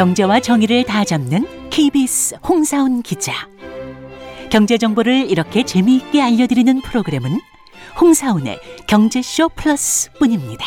[0.00, 3.34] 경제와 정의를 다 잡는 KBS 홍사훈 기자.
[4.48, 7.38] 경제 정보를 이렇게 재미있게 알려드리는 프로그램은
[8.00, 10.64] 홍사훈의 경제쇼 플러스뿐입니다.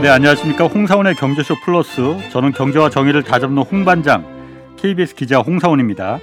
[0.00, 0.66] 네, 안녕하십니까.
[0.66, 2.16] 홍사원의 경제쇼 플러스.
[2.30, 4.24] 저는 경제와 정의를 다 잡는 홍반장
[4.78, 6.18] KBS 기자 홍사원입니다.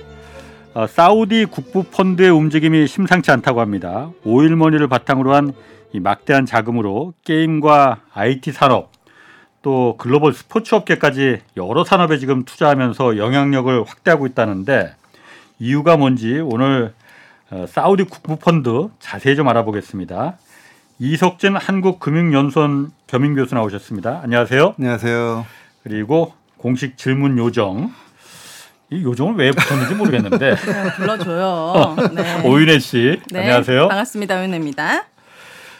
[0.73, 4.09] 어, 사우디 국부 펀드의 움직임이 심상치 않다고 합니다.
[4.23, 8.90] 오일머니를 바탕으로 한이 막대한 자금으로 게임과 IT 산업
[9.61, 14.93] 또 글로벌 스포츠 업계까지 여러 산업에 지금 투자하면서 영향력을 확대하고 있다는데
[15.59, 16.93] 이유가 뭔지 오늘
[17.51, 20.37] 어, 사우디 국부 펀드 자세히 좀 알아보겠습니다.
[20.99, 24.21] 이석진 한국금융연수원 겸임 교수 나오셨습니다.
[24.23, 24.75] 안녕하세요.
[24.79, 25.45] 안녕하세요.
[25.83, 27.91] 그리고 공식 질문 요정
[28.89, 31.95] 이 요정을 왜 붙였는지 모르겠는데 네, 불러줘요.
[32.13, 32.47] 네.
[32.47, 33.87] 오윤혜 씨 네, 안녕하세요.
[33.89, 34.43] 반갑습니다.
[34.43, 35.05] 윤혜입니다.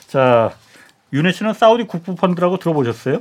[0.08, 0.52] 자
[1.14, 3.20] 윤혜 씨는 사우디 국부 펀드라고 들어보셨어요?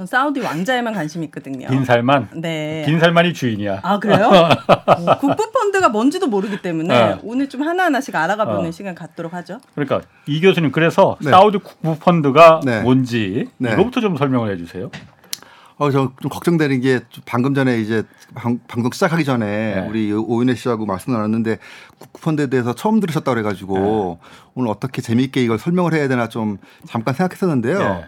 [0.00, 1.68] 전 사우디 왕자에만 관심 있거든요.
[1.68, 2.84] 빈살만 네.
[2.86, 3.80] 빈살만이 주인이야.
[3.82, 4.30] 아 그래요?
[4.30, 7.18] 어, 국부 펀드가 뭔지도 모르기 때문에 네.
[7.22, 8.72] 오늘 좀 하나 하나씩 알아가 보는 어.
[8.72, 9.60] 시간 갖도록 하죠.
[9.74, 11.28] 그러니까 이 교수님 그래서 네.
[11.28, 12.80] 사우디 국부 펀드가 네.
[12.80, 13.74] 뭔지 네.
[13.74, 14.90] 이거부터 좀 설명을 해주세요.
[15.76, 18.02] 어, 저 좀 걱정되는 게 방금 전에 이제
[18.34, 19.86] 방, 방송 시작하기 전에 네.
[19.86, 21.58] 우리 오윤혜 씨하고 말씀 나눴는데
[21.98, 24.28] 국부펀드에 대해서 처음 들으셨다 그래가지고 네.
[24.54, 26.56] 오늘 어떻게 재미있게 이걸 설명을 해야 되나 좀
[26.86, 27.78] 잠깐 생각했었는데요.
[27.78, 28.04] 네.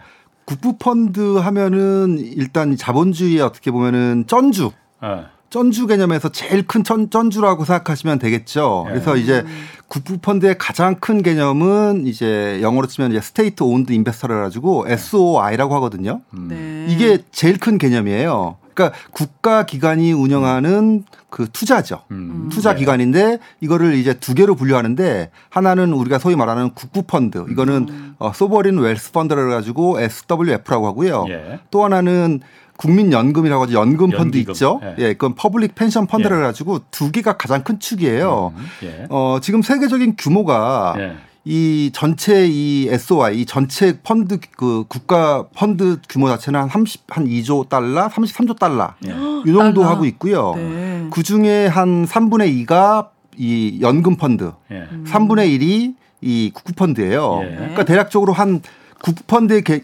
[0.53, 5.25] 국부펀드 하면은 일단 자본주의의 어떻게 보면은 쩐주 어.
[5.51, 8.85] 쩐주 개념에서 제일 큰 쩐, 쩐주라고 생각하시면 되겠죠.
[8.87, 8.93] 네.
[8.93, 9.45] 그래서 이제
[9.89, 16.23] 국부펀드의 가장 큰 개념은 이제 영어로 치면 이제 state-owned investor를 가지고 SOI라고 하거든요.
[16.35, 16.49] 음.
[16.49, 16.87] 네.
[16.89, 18.57] 이게 제일 큰 개념이에요.
[18.75, 22.03] 그러니까 국가 기관이 운영하는 그 투자죠.
[22.11, 22.49] 음.
[22.53, 22.81] 투자 네.
[22.81, 27.45] 기관인데 이거를 이제 두 개로 분류하는데 하나는 우리가 소위 말하는 국부 펀드.
[27.51, 31.25] 이거는 어, sovereign wealth fund를 가지고 SWF라고 하고요.
[31.29, 31.61] 예.
[31.71, 32.41] 또 하나는
[32.77, 33.75] 국민연금이라고 하죠.
[33.75, 34.53] 연금 펀드 연기금.
[34.53, 34.81] 있죠.
[34.83, 34.95] 예.
[34.99, 36.43] 예, 그건 public pension fund를 예.
[36.43, 38.53] 가지고 두 개가 가장 큰 축이에요.
[38.57, 38.67] 음.
[38.83, 39.07] 예.
[39.09, 41.17] 어, 지금 세계적인 규모가 예.
[41.45, 47.27] 이 전체 이 SOI 이 전체 펀드 그 국가 펀드 규모 자체는 한 30, 한
[47.27, 49.11] 2조 달러, 33조 달러 예.
[49.11, 49.83] 이 정도.
[49.83, 50.55] 하고 있고요.
[50.55, 51.09] 네.
[51.11, 54.87] 그 중에 한 3분의 2가 이 연금 펀드, 예.
[55.05, 57.41] 3분의 1이 이 국부 펀드예요.
[57.45, 57.57] 예.
[57.57, 58.63] 그러니까 대략적으로 한
[59.03, 59.81] 국부 펀드의 개,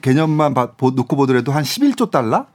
[0.77, 2.47] 보- 놓고 보더라도 한 11조 달러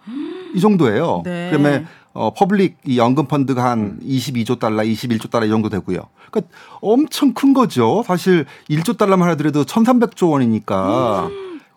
[0.56, 1.24] 이 정도예요.
[1.26, 1.50] 네.
[1.52, 6.00] 그다음에 어, public 이 연금 펀드가 한 22조 달러, 21조 달러 이 정도 되고요.
[6.30, 8.04] 그러니까 엄청 큰 거죠.
[8.06, 11.30] 사실 1조 달러만 하더라도 1,300조 원이니까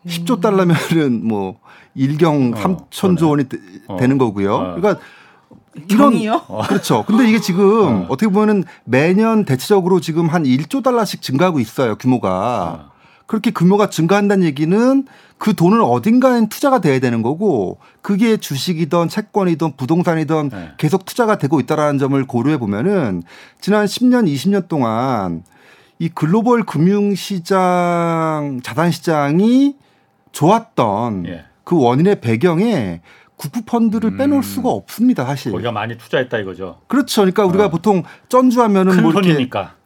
[0.06, 1.58] 10조 달러면은 뭐
[1.94, 3.58] 일경 어, 3천조 원이 되-
[3.88, 3.96] 어.
[3.96, 4.54] 되는 거고요.
[4.54, 4.74] 어.
[4.76, 5.00] 그러니까
[5.88, 6.42] 이런 경이요?
[6.68, 7.04] 그렇죠.
[7.06, 8.04] 근데 이게 지금 어.
[8.04, 8.16] 어.
[8.16, 11.96] 떻게 보면은 매년 대체적으로 지금 한 1조 달러씩 증가하고 있어요.
[11.96, 12.88] 규모가.
[12.90, 12.96] 어.
[13.26, 15.04] 그렇게 규모가 증가한다는 얘기는
[15.38, 20.72] 그 돈은 어딘가엔 투자가 돼야 되는 거고 그게 주식이든 채권이든 부동산이든 네.
[20.78, 23.22] 계속 투자가 되고 있다라는 점을 고려해 보면은
[23.60, 25.44] 지난 10년, 20년 동안
[25.98, 29.76] 이 글로벌 금융시장, 자산시장이
[30.32, 31.44] 좋았던 예.
[31.64, 33.00] 그 원인의 배경에
[33.36, 34.16] 국부 펀드를 음.
[34.16, 35.52] 빼놓을 수가 없습니다, 사실.
[35.52, 36.78] 거기가 많이 투자했다 이거죠.
[36.86, 37.20] 그렇죠.
[37.22, 37.68] 그러니까 우리가 어.
[37.68, 39.28] 보통 쩐주하면은 큰뭐 이렇게.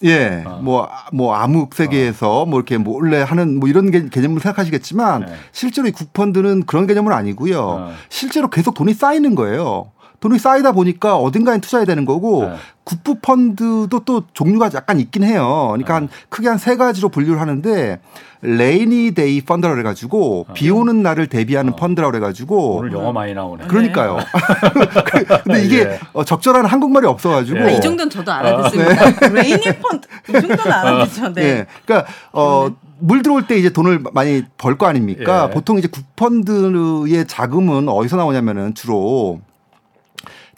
[0.04, 0.60] 예, 어.
[0.62, 5.34] 뭐, 뭐, 암흑 세계에서 뭐 이렇게 몰래 하는 뭐 이런 개- 개념을 생각하시겠지만 네.
[5.52, 7.60] 실제로 이 국펀드는 그런 개념은 아니고요.
[7.60, 7.92] 어.
[8.08, 9.90] 실제로 계속 돈이 쌓이는 거예요.
[10.20, 12.54] 돈이 쌓이다 보니까 어딘가에 투자해야 되는 거고 네.
[12.84, 15.68] 국부 펀드도 또 종류가 약간 있긴 해요.
[15.70, 18.00] 그러니까 한 크게 한 세 가지로 분류를 하는데
[18.42, 21.76] rainy day fund라 그래 가지고 비 오는 날을 대비하는 어.
[21.76, 23.66] 펀드라 그래 가지고 오늘 영어 많이 나오네.
[23.66, 24.18] 그러니까요.
[25.44, 25.98] 근데 이게 예.
[26.12, 27.64] 어, 적절한 한국말이 없어 가지고 예.
[27.64, 29.28] 아, 이 정도는 저도 알아듣습니다.
[29.30, 31.32] rainy 펀드 이 정도는 알아듣죠.
[31.32, 31.42] 네.
[31.42, 31.66] 예.
[31.86, 35.46] 그러니까 어, 물 들어올 때 이제 돈을 많이 벌 거 아닙니까?
[35.48, 35.54] 예.
[35.54, 39.40] 보통 이제 국펀드의 자금은 어디서 나오냐면은 주로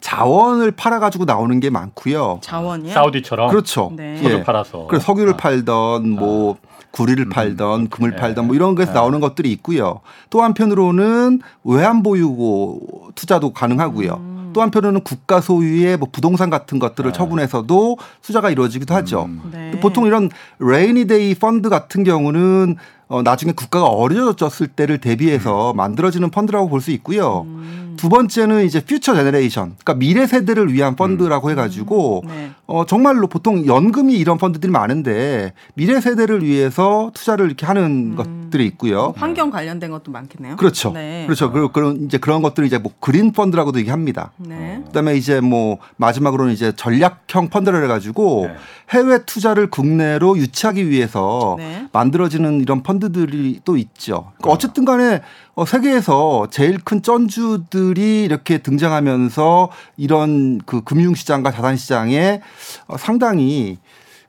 [0.03, 2.39] 자원을 팔아 가지고 나오는 게 많고요.
[2.41, 2.93] 자원이요?
[2.93, 3.93] 사우디처럼 그렇죠.
[3.95, 4.17] 네.
[4.17, 4.43] 석유 예.
[4.43, 4.85] 팔아서.
[4.87, 5.37] 그래서 석유를 어.
[5.37, 6.57] 팔던 뭐
[6.91, 8.15] 구리를 팔던 금을 예.
[8.17, 8.95] 팔던 뭐 이런 거에서 예.
[8.95, 10.01] 나오는 것들이 있고요.
[10.29, 14.33] 또 한편으로는 외환 보유고 투자도 가능하고요.
[14.51, 17.13] 또 한편으로는 국가 소유의 뭐 부동산 같은 것들을 예.
[17.13, 19.23] 처분해서도 투자가 이루어지기도 하죠.
[19.23, 19.41] 음.
[19.53, 19.71] 네.
[19.79, 20.29] 보통 이런
[20.59, 22.75] rainy day fund 같은 경우는
[23.07, 27.43] 어, 나중에 국가가 어려졌을 때를 대비해서 만들어지는 펀드라고 볼 수 있고요.
[27.47, 27.92] 음.
[27.97, 32.51] 두 번째는 이제 future generation, 그러니까 미래 세대를 위한 펀드라고 해가지고 네.
[32.65, 39.13] 어, 정말로 보통 연금이 이런 펀드들이 많은데 미래 세대를 위해서 투자를 이렇게 하는 것들이 있고요.
[39.17, 40.55] 환경 관련된 것도 많겠네요.
[40.55, 40.91] 그렇죠.
[40.91, 41.23] 네.
[41.25, 41.51] 그렇죠.
[41.51, 44.31] 그리고 그런 이제 그런 것들을 이제 뭐 그린 펀드라고도 얘기합니다.
[44.37, 44.81] 네.
[44.87, 48.55] 그다음에 이제 뭐 마지막으로는 이제 전략형 펀드를 해가지고 네.
[48.89, 51.87] 해외 투자를 국내로 유치하기 위해서 네.
[51.91, 54.31] 만들어지는 이런 펀드들이 또 있죠.
[54.37, 55.21] 그러니까 어쨌든 간에
[55.55, 62.41] 어, 세계에서 제일 큰 펀드들 이 이렇게 등장하면서 이런 그 금융시장과 자산시장에
[62.87, 63.79] 어, 상당히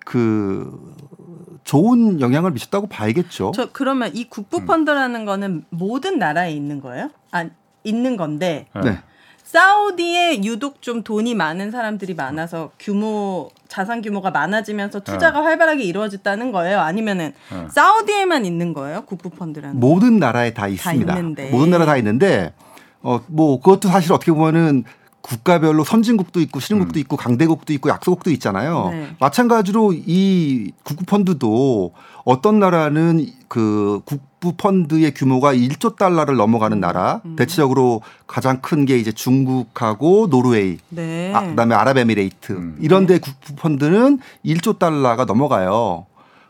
[0.04, 0.94] 그
[1.64, 3.52] 좋은 영향을 미쳤다고 봐야겠죠.
[3.54, 7.10] 저 그러면 이 국부 펀드라는 거는 모든 나라에 있는 거예요?
[7.30, 7.46] 아
[7.84, 8.98] 있는 건데 네.
[9.44, 16.80] 사우디에 유독 좀 돈이 많은 사람들이 많아서 규모 자산 규모가 많아지면서 투자가 활발하게 이루어졌다는 거예요?
[16.80, 17.68] 아니면은 어.
[17.70, 19.02] 사우디에만 있는 거예요?
[19.02, 19.78] 국부 펀드라는?
[19.78, 19.86] 거?
[19.86, 21.12] 모든 나라에 다 있습니다.
[21.16, 21.50] 있는데.
[21.50, 22.52] 모든 나라 다 있는데
[23.04, 24.84] 어 뭐 그것도 사실 어떻게 보면은
[25.20, 28.88] 국가별로 선진국도 있고 신흥국도 있고 강대국도 있고 약소국도 있잖아요.
[28.90, 29.08] 네.
[29.20, 31.92] 마찬가지로 이 국부 펀드도
[32.26, 37.36] 어떤 나라는 그 국부 펀드의 규모가 1조 달러를 넘어가는 나라, 음.
[37.36, 41.32] 대체적으로 가장 큰 게 이제 중국하고 노르웨이, 네.
[41.34, 42.76] 아, 그다음에 아랍에미레이트 음.
[42.82, 46.04] 이런 데 국부 펀드는 1조 달러가 넘어가요.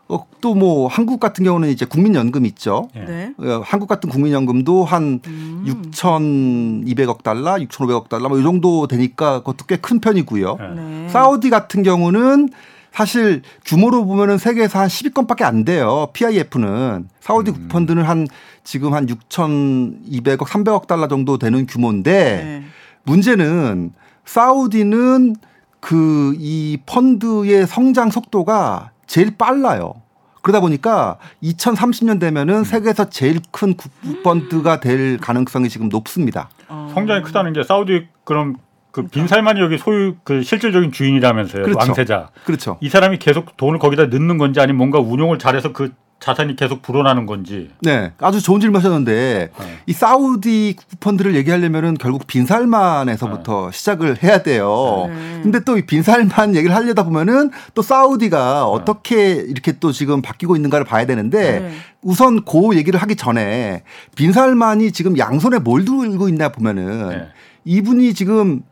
[0.07, 2.89] 어, 또뭐 한국 같은 경우는 이제 국민연금 있죠.
[2.95, 2.99] 예.
[2.99, 3.33] 네.
[3.39, 5.63] 어, 한국 같은 국민연금도 한 음.
[5.65, 10.57] 6,200억 달러, 6,500억 달러 뭐 이 정도 되니까 그것도 꽤 큰 편이고요.
[10.59, 10.67] 네.
[10.75, 11.09] 네.
[11.09, 12.49] 사우디 같은 경우는
[12.93, 16.07] 사실 규모로 보면은 세계에서 한 10위권밖에 안 돼요.
[16.13, 17.67] PIF는 사우디 음.
[17.69, 18.27] 펀드는 한
[18.63, 22.63] 지금 한 6,200억, 300억 달러 정도 되는 규모인데 네.
[23.03, 23.91] 문제는
[24.25, 25.35] 사우디는
[25.79, 29.93] 그 이 펀드의 성장 속도가 제일 빨라요.
[30.41, 36.49] 그러다 보니까 2030년 되면은 세계에서 제일 큰 국부 펀드가 될 가능성이 지금 높습니다.
[36.67, 36.91] 어.
[36.93, 38.57] 성장이 크다는 게 사우디 그럼
[38.91, 41.63] 그 빈살만이 여기 소유 그 실질적인 주인이라면서요.
[41.63, 41.79] 그렇죠.
[41.79, 42.29] 왕세자.
[42.45, 42.77] 그렇죠.
[42.79, 45.91] 이 사람이 계속 돈을 거기다 넣는 건지 아니면 뭔가 운용을 잘해서 그
[46.25, 47.69] 자산이 계속 불어나는 건지.
[47.81, 49.77] 네, 아주 좋은 질문 하셨는데 네.
[49.85, 55.05] 이 사우디 국부 펀드를 얘기하려면은 결국 빈살만에서부터 시작을 해야 돼요.
[55.07, 55.41] 네.
[55.43, 60.83] 근데 또 이 빈살만 얘기를 하려다 보면은 또 사우디가 어떻게 이렇게 또 지금 바뀌고 있는가를
[60.85, 61.71] 봐야 되는데 네.
[62.01, 63.83] 우선 그 얘기를 하기 전에
[64.15, 67.27] 빈살만이 지금 양손에 뭘 들고 있나 보면은 네.
[67.65, 68.63] 이분이 지금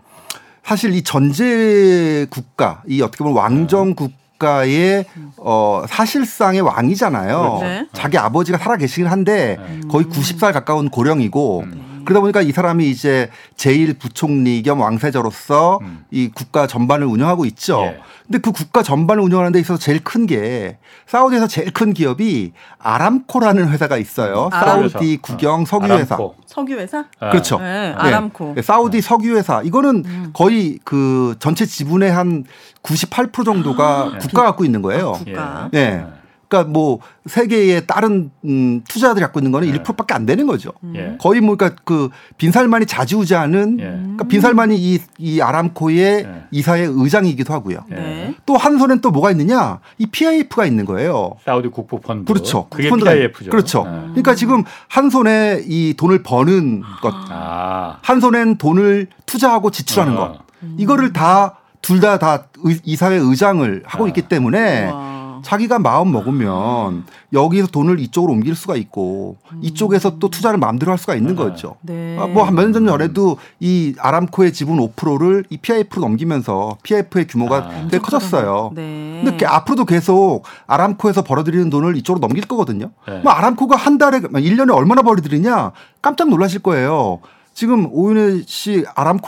[0.63, 5.05] 사실 이 전제 국가, 이 어떻게 보면 왕정 국 가의
[5.37, 7.57] 어 사실상의 왕이잖아요.
[7.61, 7.87] 네.
[7.93, 9.79] 자기 아버지가 살아 계시긴 한데 네.
[9.89, 11.92] 거의 90살 가까운 고령이고 음.
[12.05, 16.05] 그러다 보니까 이 사람이 이제 제1 부총리 겸 왕세자로서 음.
[16.11, 17.81] 이 국가 전반을 운영하고 있죠.
[17.83, 17.99] 예.
[18.25, 20.77] 근데 그 국가 전반을 운영하는 데 있어서 제일 큰 게
[21.07, 24.49] 사우디에서 제일 큰 기업이 아람코라는 회사가 있어요.
[24.53, 26.15] 아람- 사우디 국영 석유 회사.
[26.15, 26.35] 아람코.
[26.45, 27.05] 석유 회사?
[27.19, 27.29] 아.
[27.31, 27.57] 그렇죠.
[27.59, 27.89] 네.
[27.89, 27.93] 네.
[27.97, 28.53] 아람코.
[28.55, 29.61] 네, 사우디 석유 회사.
[29.63, 32.45] 이거는 거의 그 전체 지분의 한
[32.83, 34.17] 98% 정도가 아.
[34.19, 35.13] 국가가 갖고 있는 거예요.
[35.27, 35.31] 예.
[35.33, 35.69] 국가.
[35.71, 36.05] 네.
[36.53, 39.79] 그러니까 뭐 세계의 다른 음, 투자자들이 갖고 있는 거는 네.
[39.79, 40.71] 1%밖에 안 되는 거죠.
[40.93, 41.17] 예.
[41.19, 43.83] 거의 뭐 그러니까 그 빈살만이 자지우지하는 예.
[43.83, 46.43] 그러니까 빈살만이 이, 이 아람코의 예.
[46.51, 47.79] 이사의 의장이기도 하고요.
[47.91, 47.95] 예.
[47.95, 48.35] 네.
[48.45, 49.79] 또한 손엔 또 뭐가 있느냐?
[49.97, 51.37] 이 PIF가 있는 거예요.
[51.43, 52.31] 사우디 국부 펀드.
[52.31, 52.67] 그렇죠.
[52.69, 53.49] 그게 펀드가 PIF죠.
[53.49, 53.83] 그렇죠.
[53.85, 53.91] 네.
[54.09, 57.97] 그러니까 지금 한 손에 이 돈을 버는 것, 아.
[58.03, 60.17] 한 손엔 돈을 투자하고 지출하는 어.
[60.17, 60.39] 것,
[60.77, 62.47] 이거를 다둘다다
[62.83, 64.07] 이사회 의장을 하고 아.
[64.07, 65.22] 있기 때문에 와.
[65.43, 71.15] 자기가 마음 먹으면 여기서 돈을 이쪽으로 옮길 수가 있고 이쪽에서 또 투자를 마음대로 할 수가
[71.15, 71.35] 있는 아.
[71.35, 71.75] 거죠.
[71.81, 72.17] 네.
[72.19, 77.87] 아, 뭐한 몇년 전에도 이 아람코의 지분 5%를 이 PIF로 넘기면서 PIF의 규모가 아.
[77.89, 78.71] 되게 커졌어요.
[78.73, 79.21] 네.
[79.23, 82.91] 근데 그 앞으로도 계속 아람코에서 벌어들이는 돈을 이쪽으로 넘길 거거든요.
[83.07, 83.19] 네.
[83.19, 85.71] 뭐 아람코가 한 달에 1년에 얼마나 벌어들이냐
[86.01, 87.19] 깜짝 놀라실 거예요.
[87.53, 88.83] 지금 오윤혜 씨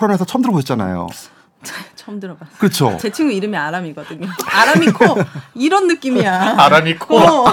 [0.10, 1.08] 회사 처음 들어보셨잖아요.
[1.96, 2.52] 처음 들어봤어.
[2.58, 2.98] 그렇죠.
[3.00, 4.28] 제 친구 이름이 아람이거든요.
[4.46, 5.18] 아람이 코
[5.56, 6.56] 이런 느낌이야.
[6.58, 7.18] 아람이 코.
[7.18, 7.46] 어.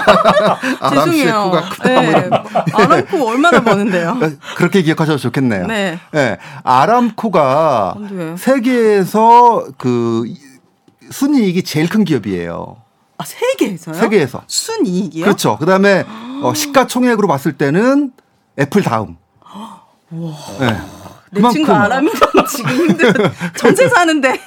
[0.79, 1.43] 아람 씨의 죄송해요.
[1.51, 2.29] 코가 크다, 뭐 네.
[2.73, 4.19] 아람 코 얼마나 버는데요?
[4.57, 5.67] 그렇게 기억하셔도 좋겠네요.
[5.67, 5.99] 네.
[6.11, 6.37] 네.
[6.63, 8.35] 아람 코가 네.
[8.37, 10.25] 세계에서 그
[11.11, 12.77] 순이익이 제일 큰 기업이에요.
[13.17, 13.95] 아, 세계에서요?
[13.95, 14.43] 세계에서.
[14.47, 15.23] 순이익이요?
[15.25, 15.57] 그렇죠.
[15.57, 16.05] 그다음에
[16.41, 18.11] 어, 시가총액으로 봤을 때는
[18.59, 19.17] 애플 다음.
[20.59, 20.77] 네.
[21.33, 22.15] 내 친구 아람이랑
[22.49, 23.29] 지금 힘들어.
[23.57, 24.39] 전세 사는데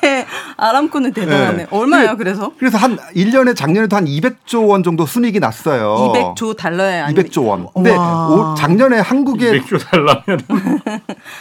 [0.57, 1.57] 아람코는 대단하네.
[1.57, 1.67] 네.
[1.71, 2.53] 얼마예요, 그래서?
[2.59, 6.13] 그래서 한 1년에 작년에도 한 200조 원 정도 순이익이 났어요.
[6.37, 7.67] 200조 달러에 아니 200조 원.
[7.75, 8.29] 근데 와.
[8.29, 10.23] 올- 작년에 한국의 맥주 달라면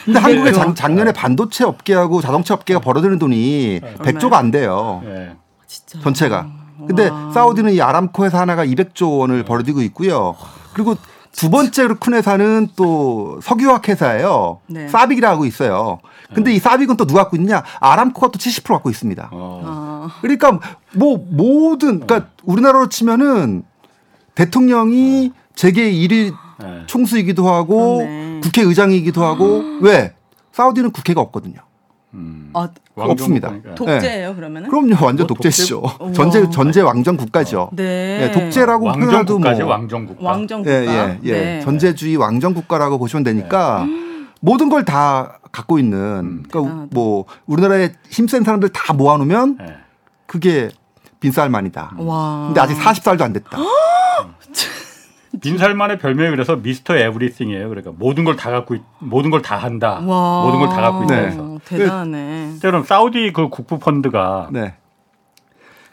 [0.05, 0.59] 근데 한국의 조.
[0.59, 5.01] 작, 작년에 반도체 업계하고 자동차 업계가 벌어들이는 돈이 100조가 안 돼요.
[5.05, 5.31] 예.
[5.67, 5.99] 진짜.
[6.01, 6.47] 전체가.
[6.87, 7.31] 근데 와.
[7.33, 10.35] 사우디는 이 아람코 회사 하나가 200조 원을 벌어들이고 있고요.
[10.73, 10.95] 그리고
[11.35, 14.59] 두 번째로 큰 회사는 또 석유화학 회사예요.
[14.67, 14.87] 네.
[14.87, 15.99] 사빅이라고 있어요.
[16.33, 17.63] 근데 이 사빅은 또 누가 갖고 있냐?
[17.79, 19.29] 아람코가 또 70% 갖고 있습니다.
[19.31, 19.61] 어.
[19.65, 20.59] 아, 그러니까
[20.93, 23.63] 뭐 모든 그러니까 우리나라로 치면은
[24.33, 26.83] 대통령이 재계 1위 예.
[26.87, 28.39] 총수이기도 하고 그렇네.
[28.41, 30.13] 국회의장이기도 하고 왜
[30.53, 31.64] 사우디는 국회가 없거든요.
[32.15, 32.49] 음.
[32.53, 33.49] 아, 왕정 없습니다.
[33.49, 33.75] 국가니까.
[33.75, 34.69] 독재예요, 그러면은?
[34.69, 35.81] 그럼요, 완전 뭐 독재시죠.
[35.99, 36.13] 독재?
[36.13, 36.49] 전제.
[36.49, 37.69] 전제 왕정 국가죠.
[37.73, 38.21] 네.
[38.23, 40.25] 예, 독재라고 표현해도 뭐 국가죠, 왕정 국가.
[40.25, 40.71] 왕정 국가.
[40.73, 41.31] 예, 예, 예.
[41.33, 41.61] 네.
[41.61, 43.85] 전제주의 왕정 국가라고 보시면 되니까
[44.41, 46.43] 모든 걸 다 갖고 있는 음.
[46.49, 46.87] 그러니까 대단하다.
[46.93, 49.75] 뭐 우리나라에 힘센 사람들 다 모아놓으면 예.
[50.25, 50.69] 그게
[51.21, 51.93] 빈살만이다.
[51.97, 52.43] 와.
[52.47, 53.57] 근데 아직 40살도 안 됐다.
[55.41, 57.69] 빈살만의 별명이 그래서 미스터 에브리띵이에요.
[57.69, 60.01] 그러니까 모든 걸 다 갖고 있, 모든 걸 다 한다.
[60.05, 60.43] 와.
[60.45, 61.15] 모든 걸 다 갖고 있다.
[61.15, 61.27] 네.
[61.27, 61.59] 해서.
[61.65, 62.53] 대단하네.
[62.61, 64.75] 그럼 사우디 그 국부 펀드가 네.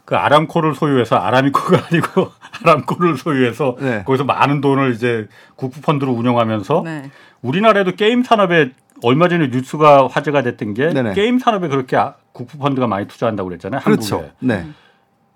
[0.04, 2.30] 그 아람코를 소유해서 아라미코가 아니고
[2.64, 4.02] 아람코를 소유해서 네.
[4.04, 7.10] 거기서 많은 돈을 이제 국부 펀드로 운영하면서 네.
[7.40, 8.72] 우리나라에도 게임 산업에
[9.04, 11.14] 얼마 전에 뉴스가 화제가 됐던 게 네네.
[11.14, 13.80] 게임 산업에 그렇게 아- 국부 펀드가 많이 투자한다고 그랬잖아요.
[13.82, 14.16] 그렇죠.
[14.16, 14.32] 한국에.
[14.40, 14.66] 네.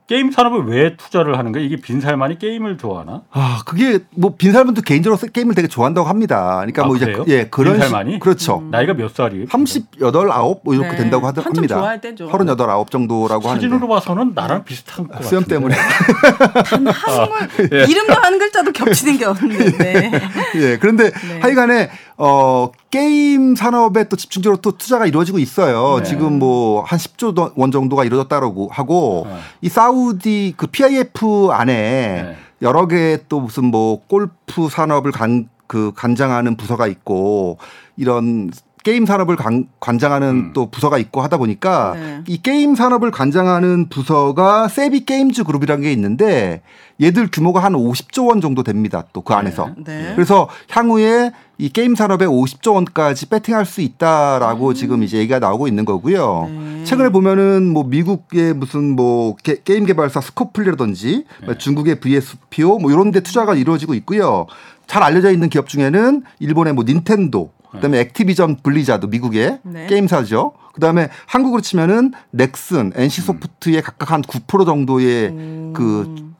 [0.06, 1.66] 게임 산업에 왜 투자를 하는 거예요?
[1.66, 3.22] 이게 빈살만이 게임을 좋아하나?
[3.32, 6.56] 아, 그게 뭐 빈살만도 개인적으로 게임을 되게 좋아한다고 합니다.
[6.58, 7.16] 그러니까 아, 뭐 이제?
[7.26, 8.12] 예, 그런 빈살만이?
[8.12, 8.62] 식, 그렇죠.
[8.70, 9.46] 나이가 몇 살이에요?
[9.48, 10.96] 38, 9 뭐 이렇게 네.
[10.96, 11.76] 된다고 하더, 합니다.
[11.78, 12.30] 좋아할 때죠.
[12.30, 13.94] 38, 9 정도라고 사진으로 하는데.
[13.94, 15.28] 봐서는 나랑 비슷한 것 같아요.
[15.28, 15.74] 수염 때문에.
[17.72, 17.84] 예.
[17.84, 19.78] 이름도 한 글자도 겹치는 게 없는데.
[19.78, 20.12] 네.
[20.54, 20.78] 예.
[20.78, 21.40] 그런데 네.
[21.40, 25.98] 하여간에 어 게임 산업에 또 집중적으로 또 투자가 이루어지고 있어요.
[25.98, 26.04] 네.
[26.04, 29.36] 지금 뭐 한 10조 도- 원 정도가 이루어졌다고 하고 네.
[29.62, 32.36] 이 사우디 그 PIF 안에 네.
[32.62, 37.58] 여러 개의 또 무슨 뭐 골프 산업을 간그 관장하는 부서가 있고
[37.96, 38.50] 이런
[38.84, 40.52] 게임 산업을 관, 관장하는 음.
[40.52, 42.20] 또 부서가 있고 하다 보니까 네.
[42.28, 46.62] 이 게임 산업을 관장하는 부서가 Savvy Games Group이라는 게 있는데
[47.02, 49.02] 얘들 규모가 한 50조 원 정도 됩니다.
[49.12, 49.70] 또 그 안에서.
[49.84, 50.12] 네.
[50.14, 55.84] 그래서 향후에 이 게임 산업에 50조 원까지 배팅할 수 있다라고 지금 이제 얘기가 나오고 있는
[55.84, 56.50] 거고요.
[56.50, 56.84] 네.
[56.84, 61.24] 최근에 보면은 뭐 미국의 무슨 뭐 게, 임 개발사 Scopely라든지
[61.58, 64.46] 중국의 VSPO 뭐 이런 데 투자가 이루어지고 있고요.
[64.86, 69.86] 잘 알려져 있는 기업 중에는 일본의 뭐 닌텐도 그다음에 Activision Blizzard 미국의 네.
[69.86, 70.52] 게임사죠.
[70.74, 75.30] 그다음에 한국으로 치면은 넥슨, NC 소프트의 각각 한 9% 정도의
[75.74, 76.32] 그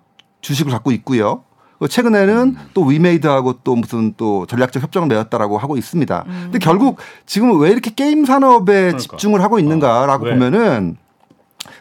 [0.42, 1.42] 주식을 갖고 있고요.
[1.78, 6.25] 그 최근에는 또 위메이드하고 또 무슨 또 전략적 협정을 맺었다라고 하고 있습니다.
[6.26, 10.33] 근데 결국 지금 왜 이렇게 게임 산업에 집중을 하고 있는가라고 왜?
[10.33, 10.97] 보면은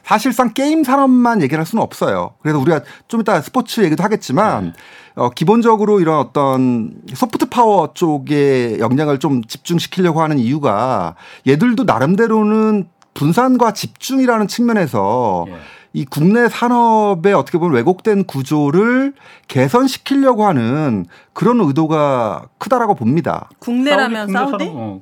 [0.04, 2.32] 사실상 게임 산업만 얘기를 할 수는 없어요.
[2.42, 4.74] 그래서 우리가 좀 이따 스포츠 얘기도 하겠지만
[5.16, 11.16] 어, 기본적으로 이런 어떤 소프트 파워 쪽에 역량을 좀 집중시키려고 하는 이유가
[11.48, 15.56] 얘들도 나름대로는 분산과 집중이라는 측면에서 예.
[15.96, 19.14] 이 국내 산업의 어떻게 보면 왜곡된 구조를
[19.48, 23.48] 개선시키려고 하는 그런 의도가 크다라고 봅니다.
[23.60, 24.66] 국내라면 국내 사우디?
[24.66, 25.02] 산업, 어.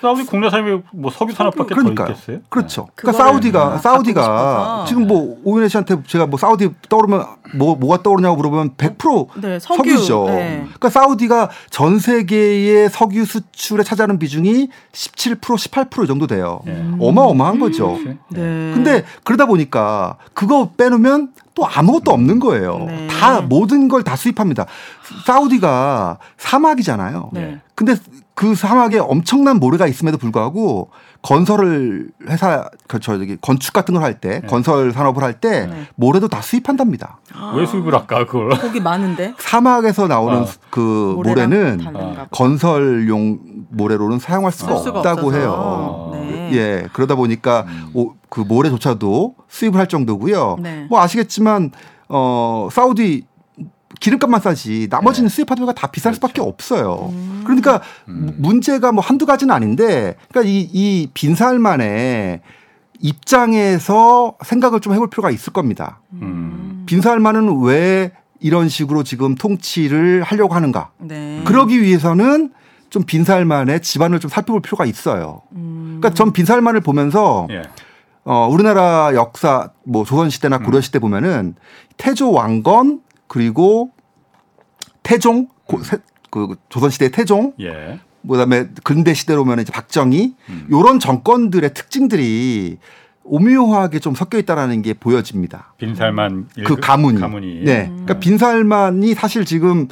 [0.00, 2.08] 사우디 국내 산업이 뭐 석유 산업밖에 더 그러니까요.
[2.10, 2.38] 있겠어요?
[2.48, 2.82] 그렇죠.
[2.82, 2.92] 네.
[2.94, 4.84] 그러니까 그거를 사우디가 다 사우디가.
[4.88, 7.24] 지금 뭐 오윤혜 씨한테 제가 뭐 사우디 떠오르면
[7.56, 9.96] 뭐 뭐가 떠오르냐고 물어보면 100% 네, 석유.
[9.96, 10.24] 석유죠.
[10.28, 10.58] 네.
[10.64, 16.60] 그러니까 사우디가 전 세계의 석유 수출에 차지하는 비중이 17% 18%이 정도 돼요.
[16.66, 16.84] 예.
[17.00, 17.92] 어마어마한 거죠.
[17.98, 18.18] 그렇지?
[18.30, 18.40] 네.
[18.74, 22.84] 근데 그러다 보니까 그거 빼놓으면 또 아무것도 없는 거예요.
[22.86, 23.06] 네.
[23.08, 24.66] 다 모든 걸 다 수입합니다.
[25.26, 27.30] 사우디가 사막이잖아요.
[27.32, 27.60] 네.
[27.74, 27.94] 근데
[28.34, 30.90] 그 사막에 엄청난 모래가 있음에도 불구하고
[31.24, 34.46] 건설을 회사 그 저기 건축 같은 걸 할때 네.
[34.46, 35.86] 건설 산업을 할때 네.
[35.94, 37.18] 모래도 다 수입한답니다.
[37.56, 38.50] 왜 수입을 할까 그걸?
[38.50, 40.46] 거기 많은데 사막에서 나오는 어.
[40.68, 41.80] 그 모래는.
[42.30, 43.38] 건설용
[43.70, 45.38] 모래로는 사용할 수가, 쓸 수가 없다고 없어서.
[45.38, 46.10] 해요.
[46.12, 46.50] 네.
[46.52, 47.64] 예, 그러다 보니까
[47.94, 50.58] 오, 그 모래조차도 수입을 할 정도고요.
[50.60, 50.86] 네.
[50.90, 51.70] 뭐 아시겠지만
[52.10, 53.24] 어 사우디
[54.00, 55.34] 기름값만 싸지 나머지는 네.
[55.34, 57.10] 수입하는 거가 다 비쌀 수밖에 없어요.
[57.12, 57.42] 음.
[57.44, 62.40] 그러니까 문제가 뭐 한두 가지는 아닌데 그러니까 이, 이 빈살만의
[63.00, 66.00] 입장에서 생각을 좀 해볼 필요가 있을 겁니다.
[66.14, 66.84] 음.
[66.86, 70.90] 빈살만은 왜 이런 식으로 지금 통치를 하려고 하는가?
[70.98, 71.42] 네.
[71.44, 72.52] 그러기 위해서는
[72.90, 75.42] 좀 빈살만의 집안을 좀 살펴볼 필요가 있어요.
[75.52, 75.98] 음.
[75.98, 77.62] 그러니까 전 빈살만을 보면서 예.
[78.24, 81.56] 어, 우리나라 역사 뭐 조선 시대나 고려 시대 보면은
[81.96, 83.90] 태조 왕건 그리고
[85.02, 85.98] 태종 고, 세,
[86.30, 88.00] 그 조선 시대 의 태종 예.
[88.28, 90.66] 그다음에 근대 시대로 보면 이제 박정희 음.
[90.70, 92.78] 요런 정권들의 특징들이
[93.24, 95.74] 오묘하게 좀 섞여 있다라는 게 보여집니다.
[95.78, 97.20] 빈살만 그 일급 가문이.
[97.20, 97.64] 가문이.
[97.64, 97.86] 네.
[97.86, 99.88] 그러니까 빈살만이 사실 지금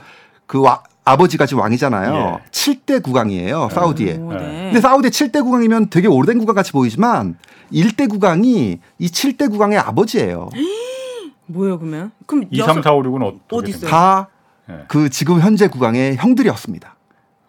[0.47, 2.41] 그 와, 아버지가 지금 왕이잖아요.
[2.41, 2.51] 예.
[2.51, 3.71] 7대 국왕이에요.
[3.73, 4.19] 사우디에.
[4.19, 4.39] 오, 네.
[4.39, 7.37] 근데 사우디 7대 국왕이면 되게 오래된 국왕 같이 보이지만
[7.73, 10.51] 1대 국왕이 이 7대 국왕의 아버지예요.
[11.47, 12.13] 뭐예요 그러면?
[12.27, 13.71] 그럼 2, 여섯- 3, 4, 5, 6은 어떻게 어디?
[13.71, 13.91] 있어요?
[13.91, 14.29] 다
[14.71, 14.85] 예.
[14.89, 16.95] 그 지금 현재 국왕의 형들이었습니다.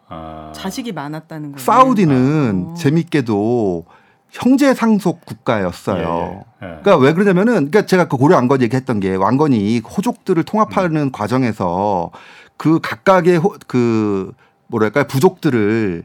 [0.08, 0.52] 아.
[0.54, 1.58] 자식이 많았다는 거예요.
[1.64, 2.74] 사우디는 어.
[2.74, 3.84] 재밌게도
[4.30, 6.44] 형제 상속 국가였어요.
[6.62, 6.70] 예, 예.
[6.70, 6.80] 예.
[6.82, 12.10] 그러니까 왜 그러냐면은 그러니까 제가 그 고려 왕건 얘기했던 게 왕건이 호족들을 통합하는 과정에서
[12.56, 14.32] 그 각각의 호, 그
[14.66, 16.04] 뭐랄까 부족들을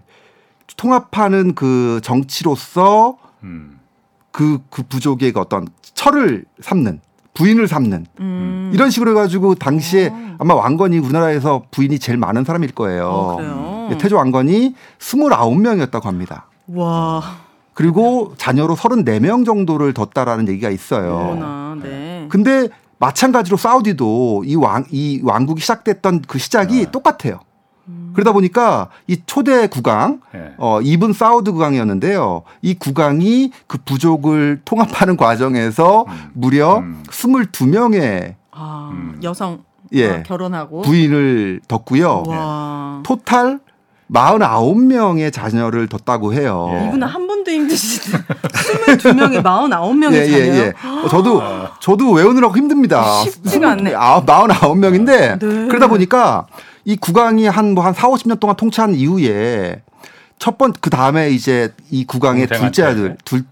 [0.77, 3.79] 통합하는 그 정치로서 음.
[4.31, 7.01] 그, 그 부족의 그 어떤 철을 삼는
[7.39, 8.71] 부인을 삼는 음.
[8.73, 10.35] 이런 식으로 해가지고 당시에 어.
[10.39, 13.07] 아마 왕건이 우리나라에서 부인이 제일 많은 사람일 거예요.
[13.07, 13.97] 어, 그래요.
[13.97, 16.47] 태조 왕건이 29명이었다고 합니다.
[16.67, 17.21] 와.
[17.73, 21.77] 그리고 자녀로 34명 정도를 뒀다라는 얘기가 있어요.
[21.81, 22.25] 네.
[22.29, 22.67] 근데
[22.99, 26.91] 마찬가지로 사우디도 이 왕 이 왕국이 시작됐던 그 시작이 네.
[26.91, 27.39] 똑같아요.
[28.19, 30.53] 그러다 보니까 이 초대 국왕 예.
[30.57, 32.43] 어 이븐 사우드 국왕이었는데요.
[32.61, 37.03] 이 국왕이 그 부족을 통합하는 과정에서 무려 음.
[37.07, 39.19] 22명의 아, 음.
[39.23, 40.09] 여성 예.
[40.09, 42.23] 아, 결혼하고 부인을 뒀고요.
[42.27, 43.01] 와.
[43.05, 43.59] 토탈
[44.11, 46.69] 49명의 자녀를 뒀다고 해요.
[46.73, 46.87] 예.
[46.87, 48.11] 이분은 한 번도 힘드시지.
[48.97, 50.53] 22명에 49명의 예, 자녀요.
[50.53, 50.73] 예, 예.
[51.05, 51.41] 어, 저도
[51.79, 53.21] 저도 외우느라고 힘듭니다.
[53.21, 53.93] 쉽지가 않네.
[53.95, 55.67] 아, 49명인데 네.
[55.67, 56.47] 그러다 보니까
[56.89, 59.83] 이 국왕이 한 뭐한 4, 50년 동안 통치한 이후에
[60.39, 62.47] 첫 번 그 다음에 이제 이 국왕의.
[62.47, 63.43] 둘째 아들 둘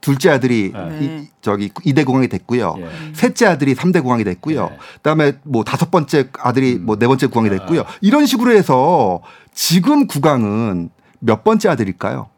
[0.00, 0.98] 둘째 아들이 네.
[1.00, 2.74] 이, 저기 이대 국왕이 됐고요.
[2.78, 2.86] 예.
[3.14, 4.68] 셋째 아들이 삼대 국왕이 됐고요.
[4.68, 4.76] 네.
[4.96, 6.84] 그다음에 뭐 다섯 번째 아들이 음.
[6.86, 7.80] 뭐네 번째 국왕이 됐고요.
[7.80, 7.84] 아.
[8.02, 9.22] 이런 식으로 해서
[9.54, 12.28] 지금 국왕은 몇 번째 아들일까요?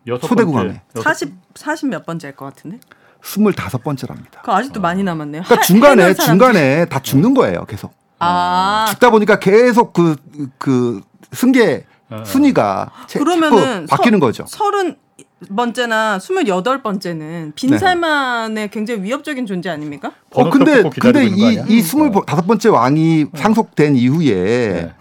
[0.45, 0.45] 번째.
[0.53, 2.79] 국왕의 40 40 몇 번째일 것 같은데.
[3.23, 4.41] 스물다섯 번째랍니다.
[4.45, 5.43] 그 아직도 많이 남았네요.
[5.43, 7.65] 그러니까 하- 중간에 중간에 다 죽는 거예요.
[7.65, 10.17] 계속 아 죽다 보니까 계속 그
[10.59, 11.01] 그
[11.33, 12.23] 승계 어.
[12.25, 14.45] 순위가 체- 그러면은 바뀌는 거죠.
[14.47, 14.97] 서른
[15.55, 20.13] 번째나 스물여덟 번째는 빈살만의 굉장히 위협적인 존재 아닙니까?
[20.35, 21.65] 어 근데 근데 있는 거이 아니야?
[21.69, 24.93] 이 스물 다섯 번째 왕이 상속된 이후에 네.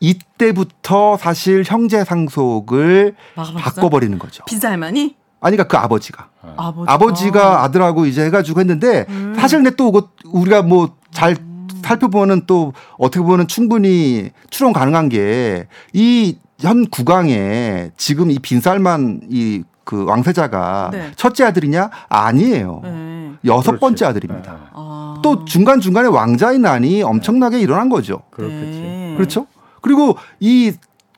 [0.00, 3.58] 이때부터 사실 형제 상속을 막아봤어?
[3.76, 4.44] 바꿔버리는 거죠.
[4.44, 9.34] 빈살만이 아니 그러니까 그 아버지가 아버지 아버지가 아들하고 이제 해가지고 했는데 음.
[9.38, 11.36] 사실 근데 또 그거 우리가 뭐 잘
[11.82, 20.04] 살펴보면 또 어떻게 보면 충분히 추론 가능한 게 이 현 국왕의 지금 이 빈살만 이그
[20.04, 21.10] 왕세자가 네.
[21.16, 23.32] 첫째 아들이냐 아니에요 네.
[23.44, 23.80] 여섯 그렇지.
[23.80, 24.52] 번째 아들입니다.
[24.52, 24.56] 예.
[24.72, 25.20] 아.
[25.24, 28.22] 또 중간 중간에 왕자의 난이 엄청나게 일어난 거죠.
[28.30, 28.80] 그렇겠지.
[28.80, 29.14] 네.
[29.16, 29.46] 그렇죠?
[29.80, 30.72] 그리고 이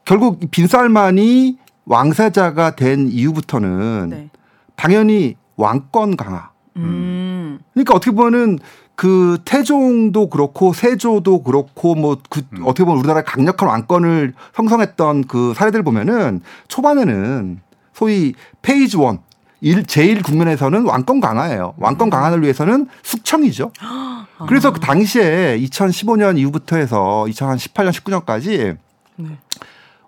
[0.06, 4.30] 결국 이 빈살만이 왕세자가 된 이후부터는 네.
[4.76, 6.50] 당연히 왕권 강화.
[6.76, 7.58] 음.
[7.74, 8.58] 그러니까 어떻게 보면은
[8.96, 12.62] 그 태종도 그렇고 세조도 그렇고 뭐그 음.
[12.64, 17.60] 어떻게 보면 우리나라의 강력한 왕권을 형성했던 그 사례들 보면은 초반에는
[17.92, 19.18] 소위 페이지 원
[19.60, 21.74] 일, 제일 국면에서는 왕권 강화예요.
[21.78, 23.72] 왕권 강화를 위해서는 숙청이죠.
[24.46, 28.76] 그래서 그 당시에 2015년 이후부터 해서 2018년 19년까지
[29.16, 29.38] 네.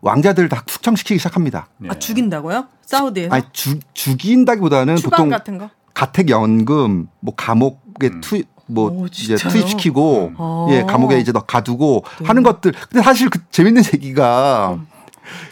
[0.02, 1.68] 왕자들 다 숙청시키기 시작합니다.
[1.78, 1.88] 네.
[1.90, 2.66] 아 죽인다고요?
[2.82, 5.70] 사우디에서 아니 죽 죽인다기보다는 보통 같은 거?
[5.94, 8.20] 가택 연금 뭐 감옥에 음.
[8.20, 9.36] 투 뭐 오, 이제?
[9.36, 10.68] 투입시키고 어.
[10.70, 12.26] 예 감옥에 이제 너 가두고 네.
[12.26, 14.78] 하는 것들 근데 사실 그 재밌는 얘기가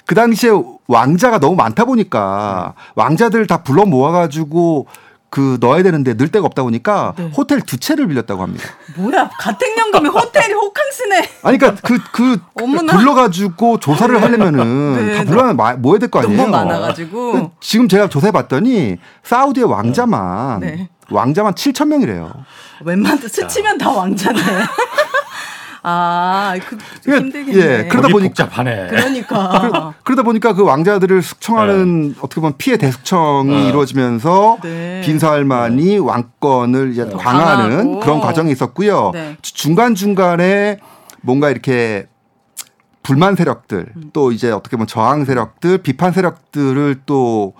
[0.06, 0.50] 그 당시에
[0.86, 4.86] 왕자가 너무 많다 보니까 왕자들 다 불러 모아가지고
[5.30, 7.28] 그 넣어야 되는데 넣을 데가 없다 보니까 네.
[7.36, 8.62] 호텔 두 채를 빌렸다고 합니다.
[8.96, 11.28] 뭐야 가택연금에 호텔이 호캉스네.
[11.42, 12.96] 아니 그러니까 그그 어머나.
[12.96, 15.24] 불러가지고 조사를 하려면은 네, 다 네.
[15.28, 16.36] 불러면 마- 모여야 될 거 아니에요.
[16.36, 17.50] 너무 많아가지고.
[17.60, 20.88] 지금 제가 조사해 봤더니 사우디의 왕자만 네.
[21.10, 22.32] 왕자만 7천 명이래요.
[22.84, 24.40] 웬만한 스치면 다 왕자네.
[25.86, 27.58] 아, 그 그러니까, 힘들겠네.
[27.84, 28.86] 예, 그러다 거기 보니- 복잡하네.
[28.88, 29.92] 그러니까.
[30.02, 33.68] 그러다 보니까 그 왕자들을 숙청하는 어떻게 보면 피해 대숙청이 네.
[33.68, 35.02] 이루어지면서 네.
[35.04, 37.14] 빈살만이 왕권을 이제 네.
[37.14, 38.00] 강화하는.
[38.00, 39.10] 그런 과정이 있었고요.
[39.12, 39.36] 네.
[39.42, 40.78] 중간 중간에
[41.20, 42.06] 뭔가 이렇게
[43.02, 44.10] 불만 세력들 음.
[44.14, 47.52] 또 이제 어떻게 보면 저항 세력들 비판 세력들을 또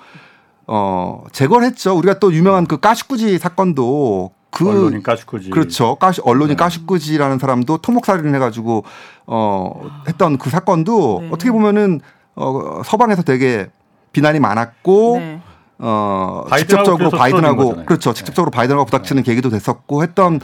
[0.66, 1.96] 어, 제거를 했죠.
[1.96, 5.50] 우리가 또 유명한 그 까시꾸지 사건도 그 언론인 까슈코지.
[5.50, 5.96] 그렇죠.
[5.96, 6.56] 까시, 언론인 네.
[6.56, 8.84] 까시꾸지라는 사람도 토목살인을 해가지고
[9.26, 11.28] 어 했던 그 사건도 네.
[11.32, 12.00] 어떻게 보면은
[12.36, 13.68] 어 서방에서 되게
[14.12, 15.40] 비난이 많았고 네.
[15.78, 17.84] 어 바이든하고 직접적으로 그래서 쓰러진 바이든하고.
[17.84, 18.10] 그렇죠.
[18.12, 18.14] 네.
[18.14, 20.40] 직접적으로 바이든하고 부닥치는 계기도 됐었고 했던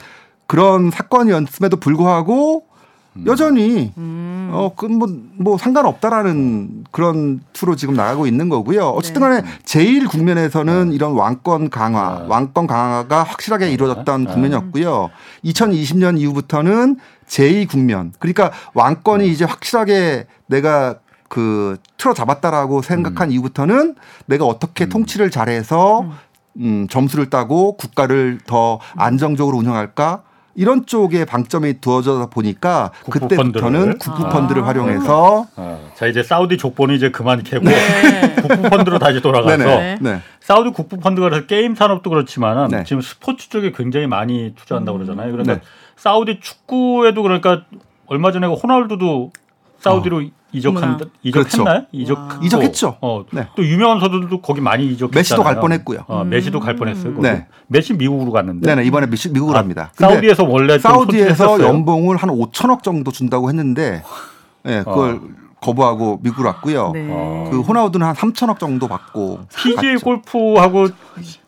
[0.48, 2.64] 그런 사건이었음에도 불구하고
[3.26, 4.50] 여전히 음.
[4.52, 8.86] 어, 그, 뭐, 뭐, 상관없다라는 그런 투로 지금 나가고 있는 거고요.
[8.88, 12.26] 어쨌든 간에 제일 국면에서는 이런 왕권 강화, 네.
[12.28, 14.32] 왕권 강화가 확실하게 이루어졌던 네.
[14.32, 15.10] 국면이었고요.
[15.44, 18.12] 2020년 이후부터는 제2 국면.
[18.18, 20.96] 그러니까 왕권이 이제 확실하게 내가
[21.28, 23.94] 그 틀어 잡았다라고 생각한 이후부터는
[24.26, 26.10] 내가 어떻게 통치를 잘해서
[26.56, 30.22] 음, 점수를 따고 국가를 더 안정적으로 운영할까?
[30.54, 33.98] 이런 쪽에 방점이 두어져 보니까 국부 그때부터는 펀드를?
[33.98, 34.28] 국부 아.
[34.28, 38.34] 펀드를 활용해서 어, 자 이제 사우디 족보는 이제 그만 캐고 네.
[38.42, 39.98] 국부 펀드로 다시 돌아가서 네네.
[40.00, 40.20] 네.
[40.40, 42.84] 사우디 국부 펀드가 그래서 게임 산업도 그렇지만은 네.
[42.84, 45.30] 지금 스포츠 쪽에 굉장히 많이 투자한다고 그러잖아요.
[45.30, 45.60] 그러니까 네.
[45.96, 47.62] 사우디 축구에도 그러니까
[48.06, 49.30] 얼마 전에 호날두도
[49.80, 50.98] 사우디로 이적한 어머나.
[51.22, 51.82] 이적했나요?
[51.92, 52.96] 이적 이적했죠.
[53.00, 53.46] 어, 네.
[53.56, 55.18] 또 유명한 선수들도 거기 많이 이적했잖아요.
[55.18, 56.04] 메시도 갈 뻔했고요.
[56.08, 57.14] 어, 메시도 갈 뻔했어요.
[57.14, 57.22] 거기.
[57.28, 57.46] 네.
[57.68, 58.66] 메시 미국으로 갔는데.
[58.66, 59.92] 네네 이번에 미시- 미국으로 아, 합니다.
[59.96, 61.60] 근데 사우디에서 원래 좀 사우디에서.
[61.62, 64.02] 연봉을 한 5천억 정도 준다고 했는데,
[64.66, 65.20] 예, 그걸 어.
[65.60, 66.90] 거부하고 미국으로 왔고요.
[66.94, 67.06] 네.
[67.10, 67.48] 어.
[67.50, 70.04] 그 호나우드는 한 3천억 정도 받고 PGA 갔죠.
[70.04, 70.88] 골프하고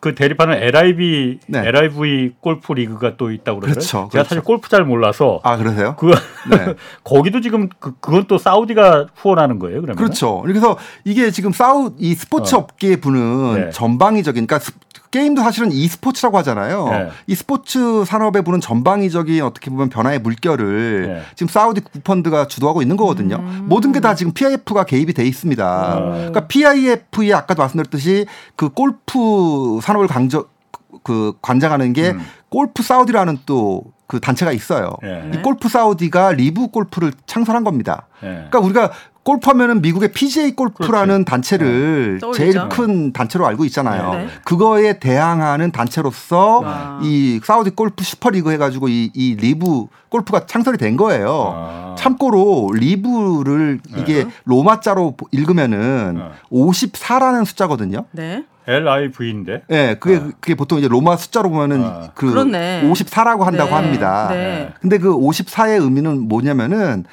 [0.02, 1.62] 그 대립하는 LIV 네.
[1.64, 3.74] LIV 골프 리그가 또 있다고 그러더라고요.
[3.74, 4.28] 그렇죠, 제가 그렇죠.
[4.30, 5.94] 사실 골프 잘 몰라서 아 그러세요?
[5.96, 6.06] 그
[6.50, 6.74] 네.
[7.04, 9.94] 거기도 지금 그 그건 또 사우디가 후원하는 거예요, 그러면?
[9.96, 10.40] 그렇죠.
[10.44, 12.58] 그래서 이게 지금 사우 이 스포츠 어.
[12.58, 13.70] 업계의 부는 네.
[13.70, 14.72] 전방위적인 그러니까 스-
[15.12, 16.88] 게임도 사실은 e스포츠라고 하잖아요.
[16.88, 17.08] 네.
[17.26, 21.22] 이 스포츠 산업의 부는 전방위적인 어떻게 보면 변화의 물결을 네.
[21.36, 23.36] 지금 사우디 국부펀드가 주도하고 있는 거거든요.
[23.64, 25.98] 모든 게 다 지금 PIF가 개입이 돼 있습니다.
[25.98, 26.10] 음.
[26.12, 28.24] 그러니까 PIF에 아까도 말씀드렸듯이
[28.56, 30.46] 그 골프 산업을 강조
[31.02, 32.20] 그 관장하는 게 음.
[32.48, 34.94] 골프 사우디라는 또 그 단체가 있어요.
[35.04, 35.30] 예.
[35.32, 38.08] 이 골프 사우디가 LIV 골프를 창설한 겁니다.
[38.22, 38.46] 예.
[38.50, 38.92] 그러니까 우리가
[39.24, 42.32] 골프하면은 미국의 PGA 골프라는 단체를 떠올리죠.
[42.32, 44.14] 제일 큰 단체로 알고 있잖아요.
[44.14, 44.28] 네.
[44.44, 47.00] 그거에 대항하는 단체로서 와.
[47.02, 51.54] 이 사우디 골프 슈퍼리그 해가지고 이, 이 LIV 골프가 창설이 된 거예요.
[51.54, 51.94] 아.
[51.96, 56.24] 참고로 LIV를 이게 로마자로 읽으면은 네.
[56.50, 58.04] 54라는 숫자거든요.
[58.10, 58.44] 네.
[58.66, 59.62] LIV인데.
[59.70, 60.30] 예, 네, 그게 아.
[60.40, 62.10] 그게 보통 이제 로마 숫자로 보면은 아.
[62.14, 62.82] 그 그렇네.
[62.90, 63.74] 54라고 한다고 네.
[63.76, 64.28] 합니다.
[64.30, 64.72] 네.
[64.80, 67.04] 근데 그 54의 의미는 뭐냐면은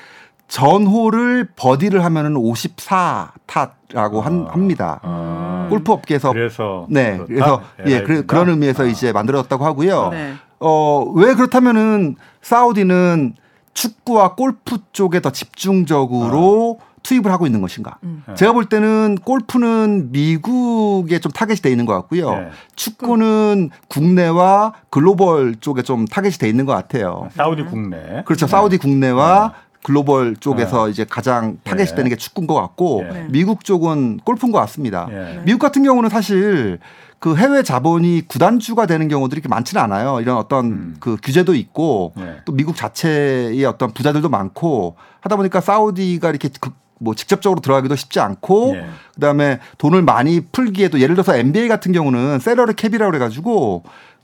[0.49, 4.51] 전호를 버디를 하면은 54타라고 한, 아.
[4.51, 4.99] 합니다.
[5.03, 5.67] 아.
[5.69, 7.19] 골프 업계에서 그래서 네?
[7.25, 8.25] 그래서 예, 그?
[8.25, 8.87] 그런 의미에서 아.
[8.87, 10.09] 이제 만들어졌다고 하고요.
[10.09, 10.33] 네.
[10.59, 13.35] 어, 왜 그렇다면은 사우디는
[13.73, 17.97] 축구와 골프 쪽에 더 집중적으로 투입을 하고 있는 것인가?
[18.03, 18.23] 음.
[18.27, 18.33] 네.
[18.33, 22.31] 제가 볼 때는 골프는 미국에 좀 타겟이 돼 있는 것 같고요.
[22.31, 22.49] 네.
[22.75, 27.29] 축구는 국내와 글로벌 쪽에 좀 타겟이 돼 있는 것 같아요.
[27.33, 28.23] 사우디 국내.
[28.25, 28.47] 그렇죠.
[28.47, 28.51] 네.
[28.51, 31.95] 사우디 국내와 글로벌 쪽에서 이제 가장 타겟이 네.
[31.95, 33.27] 되는 게 축구인 것 같고 네.
[33.29, 35.07] 미국 쪽은 골프인 것 같습니다.
[35.09, 35.41] 예.
[35.45, 36.79] 미국 같은 경우는 사실
[37.19, 40.19] 그 해외 자본이 구단주가 되는 경우들이 이렇게 많지는 않아요.
[40.21, 40.95] 이런 어떤 음.
[40.99, 42.37] 그 규제도 있고 네.
[42.45, 48.19] 또 미국 자체의 어떤 부자들도 많고 하다 보니까 사우디가 이렇게 그 뭐 직접적으로 들어가기도 쉽지
[48.19, 48.85] 않고 예.
[49.15, 53.83] 그다음에 돈을 많이 풀기에도 예를 들어서 NBA 같은 경우는 salary cap이라고 그래 가지고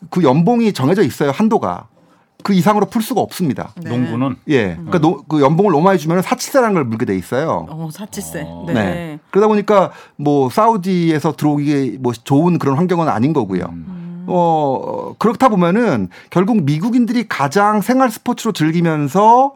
[0.09, 1.87] 그 연봉이 정해져 있어요 한도가
[2.45, 3.71] 그 이상으로 풀 수가 없습니다.
[3.81, 3.89] 네.
[3.89, 7.65] 농구는 예, 그러니까 노- 그 연봉을 너무 많이 주면 사치세라는 걸 물게 돼 있어요.
[7.67, 8.43] 어, 사치세.
[8.45, 8.65] 어.
[8.67, 8.73] 네.
[8.75, 9.19] 네.
[9.31, 13.63] 그러다 보니까 뭐 사우디에서 들어오기 뭐 좋은 그런 환경은 아닌 거고요.
[13.71, 14.25] 음.
[14.27, 19.53] 어 그렇다 보면은 결국 미국인들이 가장 생활 스포츠로 즐기면서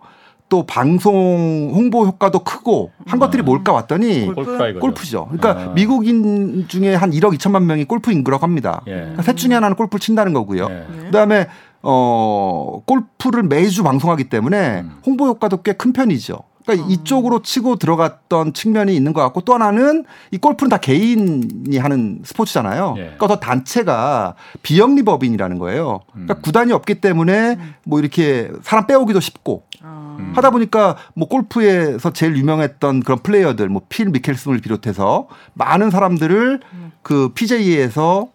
[0.49, 4.79] 또 방송 홍보 효과도 크고 한 것들이 뭘까 왔더니 골프?
[4.79, 5.27] 골프 죠.
[5.31, 5.73] 그러니까 아.
[5.75, 8.81] 미국인 중에 한 1억 2천만 명이 골프 인구라고 합니다.
[8.87, 8.93] 예.
[8.93, 10.63] 그러니까 셋 중에 하나는 골프를 친다는 거고요.
[10.71, 10.73] 예.
[10.73, 11.05] 네.
[11.05, 11.47] 그다음에
[11.81, 14.97] 어 골프를 매주 방송하기 때문에 음.
[15.05, 16.39] 홍보 효과도 꽤 큰 편이죠.
[16.65, 22.19] 그러니까 이쪽으로 치고 들어갔던 측면이 있는 것 같고 또 하나는 이 골프는 다 개인이 하는
[22.23, 22.93] 스포츠잖아요.
[22.97, 23.01] 예.
[23.03, 26.01] 그러니까 더 단체가 비영리 법인이라는 거예요.
[26.11, 26.41] 그러니까 음.
[26.43, 30.17] 구단이 없기 때문에 뭐 이렇게 사람 빼오기도 쉽고 아.
[30.19, 30.33] 음.
[30.35, 36.59] 하다 보니까 뭐 골프에서 제일 유명했던 그런 플레이어들 뭐 필 미켈슨을 비롯해서 많은 사람들을
[37.01, 38.27] 그 PJ에서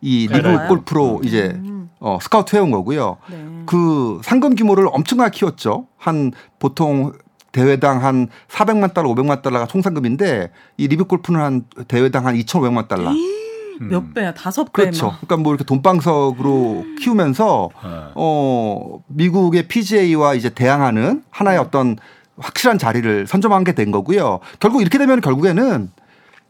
[0.00, 0.68] 이 리그 알아요.
[0.68, 1.90] 골프로 이제 음.
[1.98, 3.18] 어, 스카우트 해온 거고요.
[3.30, 3.36] 네.
[3.66, 5.86] 그 상금 규모를 엄청나게 키웠죠.
[5.98, 7.12] 한 보통
[7.52, 12.88] 대회당 한 400만 달러, 500만 달러가 총 상금인데 이 리뷰 골프는 한 대회당 한 2,500만
[12.88, 13.10] 달러.
[13.10, 13.88] 음.
[13.88, 14.32] 몇 배야?
[14.34, 14.82] 다섯 배.
[14.84, 15.06] 그렇죠.
[15.06, 15.20] 막.
[15.20, 18.12] 그러니까 뭐 이렇게 돈방석으로 키우면서 어.
[18.14, 21.96] 어 미국의 PGA와 이제 대항하는 하나의 어떤
[22.38, 24.40] 확실한 자리를 선점한 게 된 거고요.
[24.60, 25.90] 결국 이렇게 되면 결국에는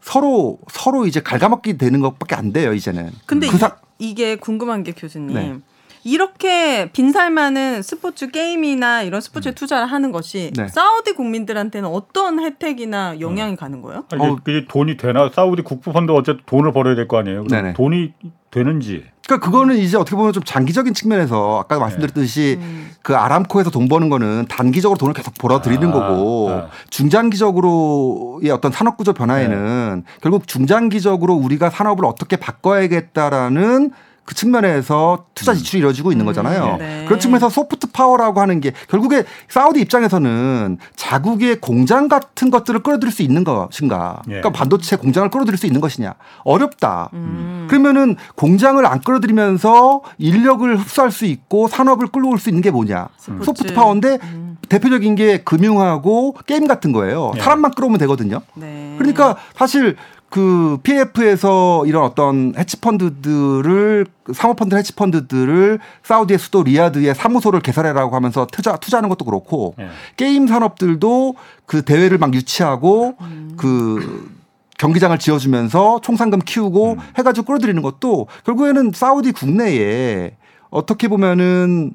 [0.01, 3.11] 서로 서로 이제 갉아먹기 되는 것밖에 안 돼요 이제는.
[3.25, 5.63] 근데 그 사- 이, 게 궁금한 게 교수님.
[6.03, 6.09] 네.
[6.11, 10.67] 이렇게 빈살 많은 스포츠 게임이나 이런 스포츠에 투자를 하는 것이 네.
[10.67, 14.05] 사우디 국민들한테는 어떤 혜택이나 영향이 가는 거예요?
[14.11, 14.37] 아니, 어우.
[14.37, 15.29] 그게 돈이 되나?
[15.33, 17.43] 사우디 국부펀드 어쨌든 돈을 벌어야 될 거 아니에요.
[17.43, 17.73] 그럼 네네.
[17.73, 18.13] 돈이
[18.51, 19.05] 되는지.
[19.25, 22.91] 그러니까 그거는 이제 어떻게 보면 좀 장기적인 측면에서 아까 말씀드렸듯이 음.
[23.01, 26.67] 그 아람코에서 돈 버는 거는 단기적으로 돈을 계속 벌어들이는 아, 거고 아.
[26.89, 33.91] 중장기적으로의 어떤 산업 구조 변화에는 결국 중장기적으로 우리가 산업을 어떻게 바꿔야겠다라는
[34.23, 36.77] 그 측면에서 투자 지출이 이루어지고 있는 음, 거잖아요.
[36.77, 37.05] 네.
[37.05, 43.23] 그런 측면에서 소프트 파워라고 하는 게 결국에 사우디 입장에서는 자국의 공장 같은 것들을 끌어들일 수
[43.23, 44.21] 있는 것인가?
[44.27, 44.39] 예.
[44.39, 46.13] 그러니까 반도체 공장을 끌어들일 수 있는 것이냐?
[46.43, 47.09] 어렵다.
[47.13, 47.67] 음.
[47.69, 53.09] 그러면은 공장을 안 끌어들이면서 인력을 흡수할 수 있고 산업을 끌어올 수 있는 게 뭐냐?
[53.17, 53.43] 스포츠.
[53.45, 54.57] 소프트 파워인데 음.
[54.69, 57.31] 대표적인 게 금융하고 게임 같은 거예요.
[57.35, 57.41] 예.
[57.41, 58.41] 사람만 끌어오면 되거든요.
[58.53, 58.95] 네.
[58.97, 59.97] 그러니까 사실
[60.31, 69.09] 그 PF에서 이런 어떤 헤지펀드들을 사모펀드 헤지펀드들을 사우디의 수도 리야드에 사무소를 개설해라고 하면서 투자 투자하는
[69.09, 69.89] 것도 그렇고 예.
[70.15, 73.53] 게임 산업들도 그 대회를 막 유치하고 음.
[73.57, 74.31] 그
[74.77, 76.99] 경기장을 지어주면서 총상금 키우고 음.
[77.17, 80.37] 해가지고 끌어들이는 것도 결국에는 사우디 국내에
[80.69, 81.93] 어떻게 보면은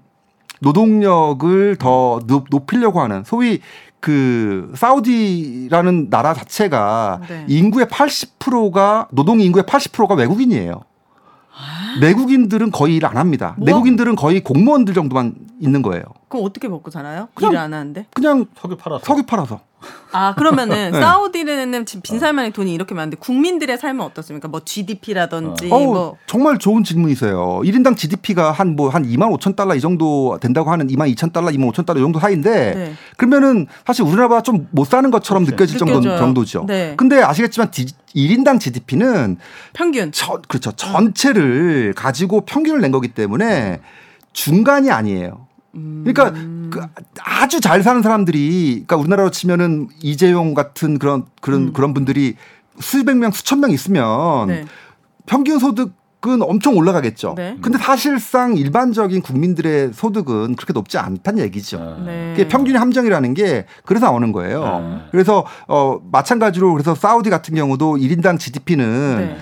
[0.61, 3.61] 노동력을 더 높- 높이려고 하는 소위
[4.07, 7.45] 그 사우디라는 나라 자체가 네.
[7.49, 10.81] 인구의 80%가 노동 인구의 80%가 외국인이에요.
[12.01, 13.57] 내국인들은 거의 일 안 합니다.
[13.59, 13.67] 뭐?
[13.67, 16.05] 내국인들은 거의 공무원들 정도만 있는 거예요.
[16.29, 17.29] 그럼 어떻게 먹고 살아요?
[17.35, 18.07] 그냥- 일을 안 하는데?
[18.15, 19.05] 그냥 석유 팔아서.
[19.05, 19.61] 석유 팔아서.
[20.11, 21.01] 아 그러면은 네.
[21.01, 24.49] 사우디는 지금 빈살만의 돈이 이렇게 많은데 국민들의 삶은 어떻습니까?
[24.49, 27.61] 뭐 GDP라든지 어우, 뭐 정말 좋은 질문이세요.
[27.63, 31.87] 1인당 GDP가 한뭐한 2만 5천 달러 이 정도 된다고 하는 2만 2천 달러, 2만 5천
[31.87, 32.93] 달러 이 정도 사이인데 네.
[33.17, 35.55] 그러면은 사실 우리나라보다 좀못 사는 것처럼 그렇죠.
[35.63, 36.19] 느껴질 정도, 느껴져요.
[36.19, 36.65] 정도 죠.
[36.67, 36.95] 네.
[36.97, 37.87] 근데 아시겠지만 디,
[38.17, 39.37] 1인당 GDP는
[39.75, 40.73] 평균 전, 그렇죠.
[40.73, 43.81] 전체를 가지고 평균을 낸 거기 때문에
[44.33, 45.46] 중간이 아니에요.
[46.05, 46.33] 그러니까
[46.71, 46.81] 그
[47.23, 52.37] 아주 잘 사는 사람들이 그러니까 우리나라로 치면은 이재용 같은 그런 그런 그런 분들이
[52.81, 54.65] 수백 명 수천 명 있으면 네.
[55.27, 57.35] 평균 소득은 엄청 올라가겠죠.
[57.37, 57.57] 네.
[57.61, 61.79] 근데 사실상 일반적인 국민들의 소득은 그렇게 높지 않다는 얘기죠.
[61.81, 62.03] 아.
[62.05, 62.35] 네.
[62.37, 64.63] 그게 평균의 함정이라는 게 그래서 나오는 거예요.
[64.63, 64.99] 네.
[65.11, 69.37] 그래서 어 마찬가지로 그래서 사우디 같은 경우도 1인당 GDP는 네.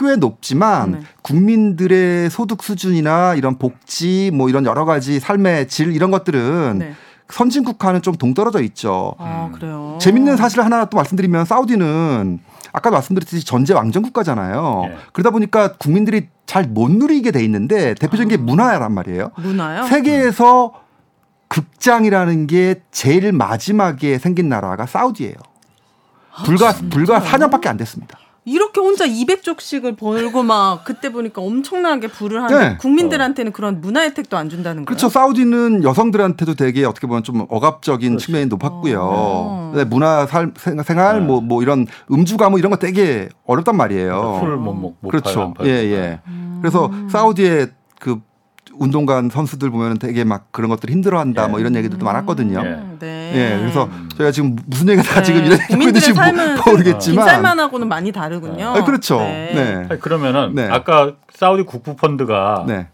[0.00, 1.00] 꽤 높지만 네.
[1.22, 6.94] 국민들의 소득 수준이나 이런 복지 뭐 이런 여러 가지 삶의 질 이런 것들은 네.
[7.28, 9.14] 선진 국가는 좀 동떨어져 있죠.
[9.18, 9.98] 아 그래요.
[10.00, 12.40] 재밌는 사실 하나 또 말씀드리면 사우디는
[12.72, 14.84] 아까 말씀드렸듯이 전제 왕정 국가잖아요.
[14.86, 14.96] 예.
[15.12, 19.30] 그러다 보니까 국민들이 잘 못 누리게 돼 있는데 대표적인 게 문화란 말이에요.
[19.36, 19.84] 문화요?
[19.84, 20.72] 세계에서
[21.48, 25.34] 극장이라는 게 제일 마지막에 생긴 나라가 사우디예요.
[26.44, 28.18] 불과 불과 4년밖에 안 됐습니다.
[28.44, 32.76] 이렇게 혼자 200쪽씩을 벌고 막 그때 보니까 엄청나게 부를 하는데 네.
[32.78, 34.86] 국민들한테는 그런 문화 혜택도 안 준다는 거예요.
[34.86, 35.08] 그렇죠.
[35.08, 39.00] 사우디는 여성들한테도 되게 어떻게 보면 좀 억압적인 측면이 높았고요.
[39.02, 39.72] 어.
[39.76, 41.26] 네, 문화 살, 생- 생활 네.
[41.26, 44.38] 뭐, 뭐 이런 음주가 뭐 이런 거 되게 어렵단 말이에요.
[44.40, 45.42] 술을 못 먹, 못 그렇죠.
[45.42, 45.70] 안 팔고.
[45.70, 46.20] 예, 예.
[46.60, 48.20] 그래서 사우디의 그
[48.80, 52.62] 운동관 선수들 보면 되게 막 그런 것들 힘들어한다 뭐 이런 얘기들도 많았거든요.
[52.64, 52.80] 예.
[52.98, 53.32] 네.
[53.34, 55.22] 예, 그래서 저희가 지금 무슨 얘기가 다 네.
[55.22, 58.68] 지금 이런 얘기 국민들의 있는지 삶은 모르겠지만 빈살만하고는 많이 다르군요.
[58.68, 59.18] 아, 그렇죠.
[59.18, 59.86] 네.
[59.88, 60.66] 아니, 그러면은 네.
[60.70, 62.88] 아까 사우디 국부 펀드가 네.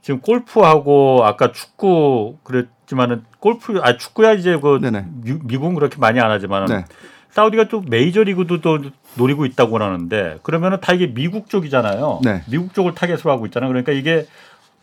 [0.00, 5.06] 지금 골프하고 아까 축구 그랬지만은 골프 아 축구야 이제 그 네네.
[5.24, 6.84] 미, 미국은 그렇게 많이 안 하지만은 네.
[7.30, 8.78] 사우디가 또 메이저 리그도 또
[9.16, 12.20] 노리고 있다고 하는데 그러면은 다 이게 미국 쪽이잖아요.
[12.22, 12.42] 네.
[12.48, 13.68] 미국 쪽을 타겟으로 하고 있잖아요.
[13.68, 14.26] 그러니까 이게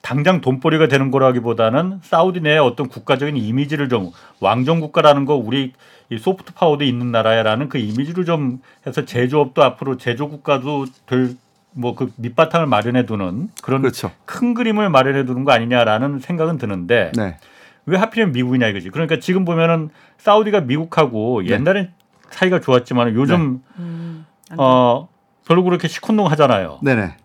[0.04, 5.74] 당장 돈벌이가 되는 거라기보다는 사우디 내에 어떤 국가적인 이미지를 좀 왕정 국가라는 거 우리
[6.12, 11.36] 이 소프트 파워도 있는 나라야라는 그 이미지를 좀 해서 제조업도 앞으로 제조 국가도 될
[11.76, 14.12] 뭐 그 밑바탕을 마련해 두는 그런 그렇죠.
[14.26, 17.38] 큰 그림을 마련해 두는 거 아니냐라는 생각은 드는데 네.
[17.86, 18.90] 왜 하필이면 미국이냐 이거지.
[18.90, 21.54] 그러니까 지금 보면은 사우디가 미국하고 네.
[21.54, 21.92] 옛날엔
[22.30, 25.08] 사이가 좋았지만 요즘 음, 안어
[25.48, 26.80] 별로 그렇게 시큰둥 하잖아요.
[26.82, 27.16] 네네.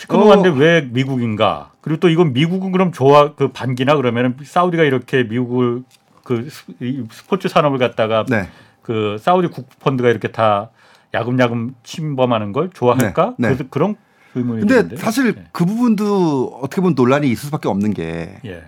[0.00, 0.52] 시큰둥한데 어.
[0.54, 1.70] 왜 미국인가?
[1.82, 5.82] 그리고 또 이건 미국은 그럼 좋아 그 반기나 그러면은 사우디가 이렇게 미국을
[6.24, 6.64] 그 스-
[7.12, 8.48] 스포츠 산업을 갖다가 네.
[8.82, 10.70] 그 사우디 국부펀드가 이렇게 다
[11.12, 13.34] 야금야금 침범하는 걸 좋아할까?
[13.38, 13.56] 네, 네.
[13.56, 13.96] 그, 그런
[14.34, 14.98] 의문이 근데 드는데요.
[14.98, 15.44] 사실 예.
[15.52, 18.62] 그 부분도 어떻게 보면 논란이 있을 수밖에 없는 게 예.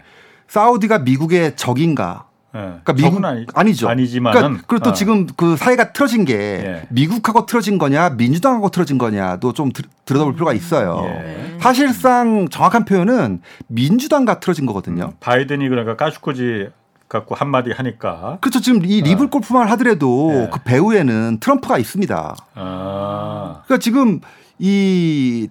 [0.48, 2.26] 사우디가 미국의 적인가?
[2.54, 2.58] 예.
[2.58, 3.88] 그러니까 미국 아니, 아니죠.
[3.88, 4.92] 아니지만은 그러니까 그리고 또 어.
[4.92, 6.86] 지금 그 사이가 틀어진 게 예.
[6.90, 11.04] 미국하고 틀어진 거냐 민주당하고 틀어진 거냐도 좀 들, 들여다볼 필요가 있어요.
[11.06, 11.58] 예.
[11.60, 15.12] 사실상 정확한 표현은 민주당과 틀어진 거거든요.
[15.20, 16.68] 바이든이 그러니까 카슈끄지
[17.08, 18.60] 갖고 한마디 하니까 그렇죠.
[18.60, 20.50] 지금 이 LIV 골프만 하더라도 예.
[20.52, 22.36] 그 배후에는 트럼프가 있습니다.
[22.54, 24.20] 아 그러니까 지금
[24.58, 25.48] 이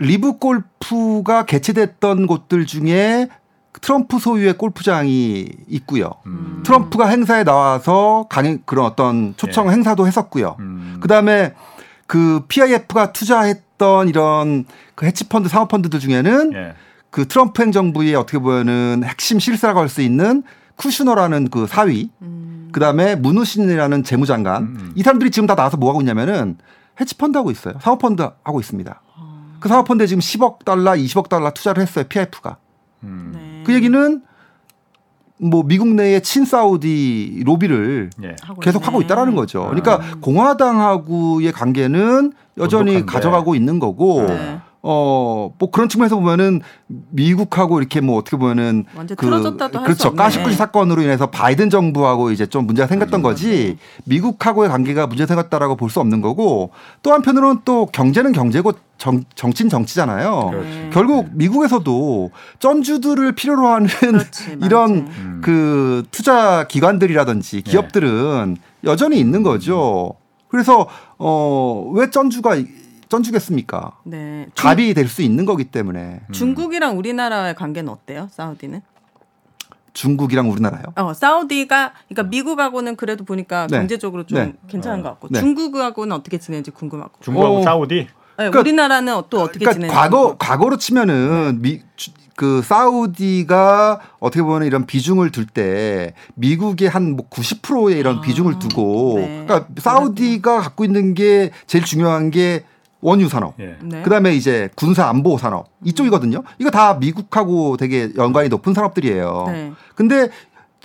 [0.00, 3.28] LIV 골프가 개최됐던 곳들 중에
[3.80, 6.10] 트럼프 소유의 골프장이 있고요.
[6.26, 6.62] 음.
[6.64, 9.72] 트럼프가 행사에 나와서 강행 그런 어떤 초청 예.
[9.72, 10.56] 행사도 했었고요.
[10.60, 10.98] 음.
[11.00, 11.54] 그다음에
[12.06, 16.74] 그 PIF가 투자했던 이런 그 헤지펀드 사모펀드들 중에는 예.
[17.10, 20.42] 그 트럼프 행정부의 어떻게 보면은 핵심 실세라고 할 수 있는
[20.76, 22.68] 쿠슈너라는 그 사위, 음.
[22.72, 24.92] 그다음에 문우신이라는 재무장관 음, 음.
[24.94, 26.58] 이 사람들이 지금 다 나와서 뭐 하고 있냐면은
[27.00, 27.74] 헤지펀드 하고 있어요.
[27.80, 29.00] 사모펀드 하고 있습니다.
[29.16, 29.56] 아.
[29.60, 32.04] 그 사모펀드에 지금 10억 달러, 20억 달러 투자를 했어요.
[32.08, 32.58] PIF가.
[33.04, 33.32] 음.
[33.34, 33.45] 네.
[33.66, 34.22] 그 얘기는
[35.38, 38.36] 뭐 미국 내의 친사우디 로비를 예.
[38.42, 38.86] 하고 계속.
[38.86, 39.64] 하고 있다라는 거죠.
[39.64, 39.66] 아.
[39.66, 43.12] 그러니까 공화당하고의 관계는 여전히 돈독한데.
[43.12, 44.60] 가져가고 있는 거고 네.
[44.88, 50.08] 어, 뭐 그런 측면에서 보면은 미국하고 이렇게 뭐 어떻게 보면은 완전 틀어졌다도 할수 그렇죠.
[50.10, 50.22] 없네.
[50.22, 55.90] 까시꾸시 사건으로 인해서 바이든 정부하고 이제 좀 문제가 생겼던 거지 미국하고의 관계가 문제 생겼다라고 볼
[55.90, 56.70] 수 없는 거고
[57.02, 60.50] 또 한편으로는 또 경제는 경제고 정, 정치는 정치잖아요.
[60.52, 60.90] 그렇지.
[60.92, 65.20] 결국 미국에서도 쩐주들을 필요로 하는 그렇지, 이런 맞지.
[65.20, 65.40] 음.
[65.44, 70.14] 그 투자 기관들이라든지 기업들은 여전히 있는 거죠.
[70.48, 70.86] 그래서
[71.18, 72.56] 어왜 쩐주가
[73.08, 73.92] 쩐주겠습니까?
[74.04, 74.46] 네.
[74.46, 78.28] 중, 갑이 될 수 있는 거기 때문에 중국이랑 우리나라의 관계는 어때요?
[78.32, 78.82] 사우디는?
[79.92, 80.82] 중국이랑 우리나라요.
[80.96, 83.78] 어, 사우디가 그러니까 미국하고는 그래도 보니까 네.
[83.78, 84.52] 경제적으로 좀 네.
[84.68, 85.40] 괜찮은 것 같고 네.
[85.40, 87.12] 중국하고는 어떻게 지내는지 궁금하고.
[87.22, 87.62] 중국하고 어.
[87.62, 89.94] 사우디 네, 그러니까- 우리나라는 또 어떻게 그러니까 지내는지.
[89.94, 97.16] 과거 과거로 치면은 미, 주- 그 사우디가 어떻게 보면 이런 비중을 둘 때 미국의 한
[97.16, 99.44] 뭐 90%의 이런 아, 비중을 두고 네.
[99.46, 102.64] 그러니까 사우디가 갖고 있는 게 제일 중요한 게
[103.00, 103.54] 원유 산업.
[103.60, 103.76] 예.
[103.82, 104.02] 네.
[104.02, 106.42] 그다음에 이제 군사 안보 산업 이쪽이거든요.
[106.58, 109.44] 이거 다 미국하고 되게 연관이 높은 산업들이에요.
[109.48, 109.72] 네.
[109.94, 110.28] 근데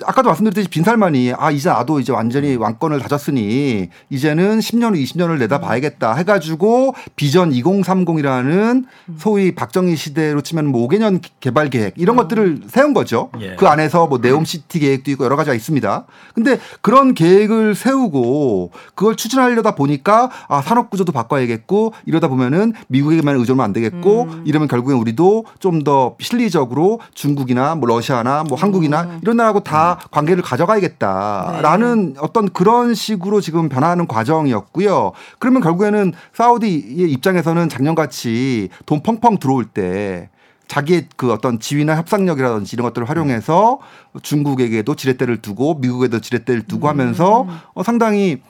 [0.06, 6.16] 아까도 말씀드렸듯이 빈살만이 아 이제 나도 이제 완전히 왕권을 다졌으니 이제는 10년 후 20년을 내다봐야겠다
[6.16, 8.86] 해가지고 비전 2030이라는
[9.18, 13.30] 소위 박정희 시대로 치면 뭐 5개년 개발 계획 이런 것들을 세운 거죠.
[13.42, 13.56] 예.
[13.56, 16.06] 그 안에서 뭐 네옴시티 계획도 있고 여러 가지가 있습니다.
[16.34, 23.66] 근데 그런 계획을 세우고 그걸 추진하려다 보니까 아 산업 구조도 바꿔야겠고 이러다 보면은 미국에만 의존하면
[23.66, 29.62] 안 되겠고 이러면 결국엔 우리도 좀 더 실리적으로 중국이나 뭐 러시아나 뭐 한국이나 이런 나라하고
[29.62, 35.12] 다 관계를 가져가야겠다라는 어떤 그런 식으로 지금 변화하는 과정이었고요.
[35.40, 40.30] 그러면 결국에는 사우디의 입장에서는 작년같이 돈 펑펑 들어올 때
[40.68, 43.80] 자기의 그 어떤 지위나 협상력이라든지 이런 것들을 활용해서
[44.22, 48.42] 중국에게도 지렛대를 두고 미국에도 지렛대를 두고 하면서 어, 상당히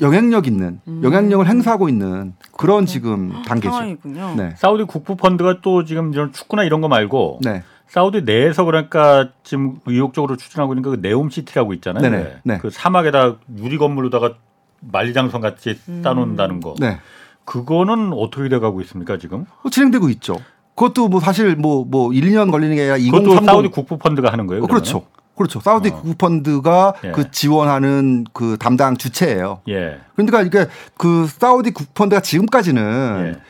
[0.00, 3.70] 영향력 있는 영향력을 행사하고 있는 그런 지금 단계죠.
[3.72, 4.34] 상황이군요.
[4.36, 4.54] 네.
[4.56, 7.62] 사우디 국부 펀드가 또 지금 이런 축구나 이런 거 말고 네.
[7.88, 12.02] 사우디 내에서 그러니까 지금 의욕적으로 추진하고 있는 그 네옴 시티라고 있잖아요.
[12.02, 12.36] 네네.
[12.42, 12.58] 네.
[12.58, 14.34] 그 사막에다 유리 건물로다가
[14.80, 16.02] 만리장성 같이 음.
[16.02, 16.74] 따놓는다는 거.
[16.78, 16.98] 네.
[17.44, 19.44] 그거는 어떻게 돼가고 있습니까 지금?
[19.62, 20.36] 어, 진행되고 있죠.
[20.74, 24.64] 그것도 뭐 사실 뭐뭐 1년 걸리는 게 아니라 그것도 2030 사우디 국부 펀드가 하는 거예요.
[24.64, 25.06] 어, 그렇죠.
[25.36, 25.60] 그렇죠.
[25.60, 26.00] 사우디 어.
[26.00, 27.10] 국부펀드가 예.
[27.10, 29.60] 그 지원하는 그 담당 주체예요.
[29.68, 29.98] 예.
[30.14, 30.66] 그러니까 이게
[30.96, 33.40] 그 사우디 국부펀드가 지금까지는 예.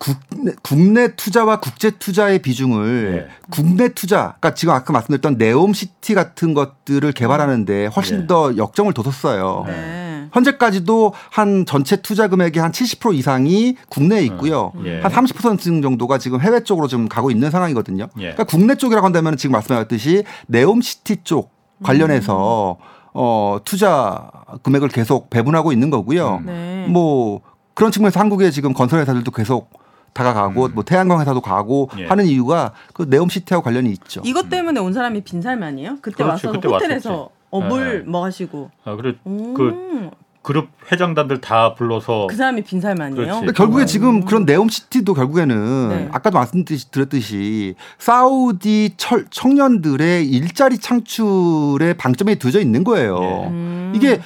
[0.00, 3.32] 국내, 국내 투자와 국제 투자의 비중을 예.
[3.50, 8.26] 국내 투자, 그러니까 지금 아까 말씀드렸던 네옴시티 같은 것들을 개발하는데 훨씬 예.
[8.26, 9.64] 더 역정을 뒀었어요.
[9.66, 10.28] 네.
[10.32, 14.72] 현재까지도 한 전체 투자 금액의 한 70% 이상이 국내에 있고요.
[14.86, 15.02] 예.
[15.02, 18.08] 한30% 정도가 지금 해외 쪽으로 좀 가고 있는 상황이거든요.
[18.16, 18.20] 예.
[18.20, 21.50] 그러니까 국내 쪽이라고 한다면 지금 말씀하셨듯이 네옴시티 쪽
[21.82, 22.78] 관련해서
[23.12, 24.30] 어, 투자
[24.62, 26.40] 금액을 계속 배분하고 있는 거고요.
[26.46, 26.86] 네.
[26.88, 27.42] 뭐
[27.74, 29.79] 그런 측면에서 한국의 지금 건설 회사들도 계속
[30.12, 32.00] 다가가고 뭐 태양광 회사도 가고 음.
[32.00, 32.06] 예.
[32.06, 34.22] 하는 이유가 그 네옴시티하고 관련이 있죠.
[34.24, 35.98] 이것 때문에 온 사람이 빈살만이에요?
[36.02, 36.48] 그때 그렇죠.
[36.48, 37.34] 와서 그때 호텔에서 왔었지.
[37.50, 38.10] 어물 네.
[38.10, 38.70] 뭐 하시고.
[38.84, 39.54] 아, 그래 음.
[39.54, 40.10] 그
[40.42, 43.14] 그룹 회장단들 다 불러서 그 사람이 빈살만이에요?
[43.14, 43.40] 그렇지.
[43.40, 46.08] 근데 결국에 지금 그런 네옴시티도 결국에는 네.
[46.12, 53.20] 아까도 말씀드렸듯이 사우디 철, 청년들의 일자리 창출에 방점이 두어져 있는 거예요.
[53.22, 53.48] 예.
[53.48, 53.92] 음.
[53.94, 54.20] 이게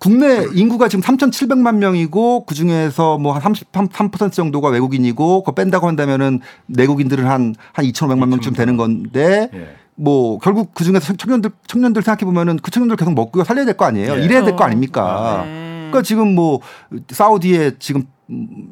[0.00, 6.40] 국내 인구가 지금 3,700만 명이고 그 중에서 뭐 한 33% 정도가 외국인이고 그거 뺀다고 한다면은
[6.66, 9.68] 내국인들은 한, 한 2,500만 명쯤 되는 건데 예.
[9.96, 13.84] 뭐 결국 그 중에서 청년들 청년들 생각해 보면은 그 청년들 계속 먹고 살려야 될 거
[13.84, 14.16] 아니에요.
[14.18, 14.24] 예.
[14.24, 14.64] 일해야 될 거.
[14.64, 15.42] 아닙니까?
[15.44, 15.88] 네.
[15.90, 16.60] 그러니까 지금 뭐
[17.10, 18.04] 사우디의 지금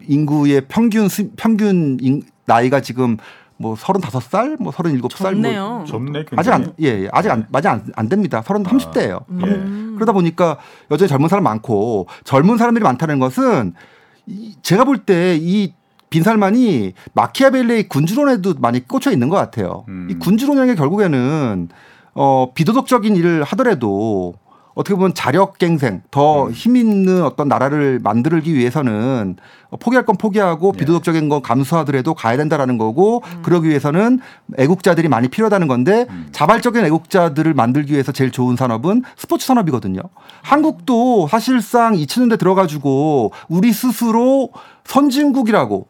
[0.09, 3.19] 인구의 평균 수, 평균 인, 나이가 지금
[3.59, 5.69] 뭐 35살, 뭐 37살 좋네요.
[5.79, 6.73] 뭐 젊네 아직 안.
[6.81, 7.09] 예, 예.
[7.13, 8.43] 아직 안 아직 안, 안 됩니다.
[8.47, 9.25] 30, 30대예요.
[9.31, 9.93] 음.
[9.97, 10.59] 그러다 보니까
[10.91, 13.75] 여전히 젊은 사람 많고 젊은 사람들이 많다는 것은
[14.27, 15.75] 이, 제가 볼 때 이
[16.11, 19.85] 빈살만이 마키아벨리의 군주론에도 많이 꽂혀 있는 것 같아요.
[19.89, 20.09] 음.
[20.11, 21.69] 이 군주론이 결국에는
[22.15, 24.35] 어 비도덕적인 일을 하더라도
[24.79, 29.35] 어떻게 보면 자력갱생, 더힘 있는 어떤 나라를 만들기 위해서는
[29.81, 30.79] 포기할 건 포기하고 예.
[30.79, 34.21] 비도덕적인 건 감수하더라도 가야 된다라는 거고 그러기 위해서는
[34.57, 36.29] 애국자들이 많이 필요하다는 건데 음.
[36.31, 40.01] 자발적인 애국자들을 만들기 위해서 제일 좋은 산업은 스포츠 산업이거든요.
[40.43, 44.51] 한국도 사실상 2000년대 들어가지고 우리 스스로
[44.85, 45.89] 선진국이라고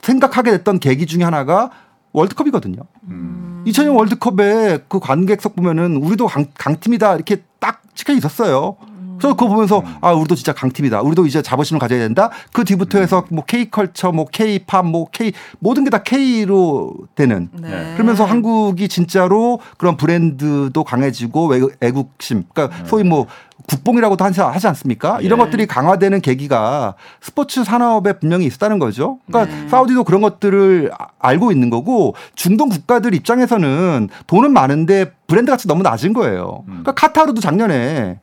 [0.00, 1.70] 생각하게 됐던 계기 중에 하나가
[2.12, 2.78] 월드컵이거든요.
[3.10, 3.62] 음.
[3.66, 8.76] 2000년 월드컵에 그 관객석 보면은 우리도 강, 강팀이다 이렇게 딱 찍혀 있었어요.
[9.18, 11.00] 그래서 그거 보면서 아 우리도 진짜 강팀이다.
[11.02, 12.30] 우리도 이제 자부심을 가져야 된다.
[12.52, 16.92] 그 뒤부터 해서 뭐 K 컬처, 뭐 K 팝, 뭐 K 모든 게 다 K로
[17.14, 17.48] 되는.
[17.52, 17.92] 네.
[17.94, 23.26] 그러면서 한국이 진짜로 그런 브랜드도 강해지고 외- 애국심, 그러니까 소위 뭐
[23.68, 25.18] 국뽕이라고도 하지, 하지 않습니까?
[25.20, 25.44] 이런 예.
[25.44, 29.18] 것들이 강화되는 계기가 스포츠 산업에 분명히 있었다는 거죠.
[29.26, 29.68] 그러니까 네.
[29.68, 35.82] 사우디도 그런 것들을 아- 알고 있는 거고 중동 국가들 입장에서는 돈은 많은데 브랜드 가치 너무
[35.82, 36.62] 낮은 거예요.
[36.66, 38.20] 그러니까 카타르도 작년에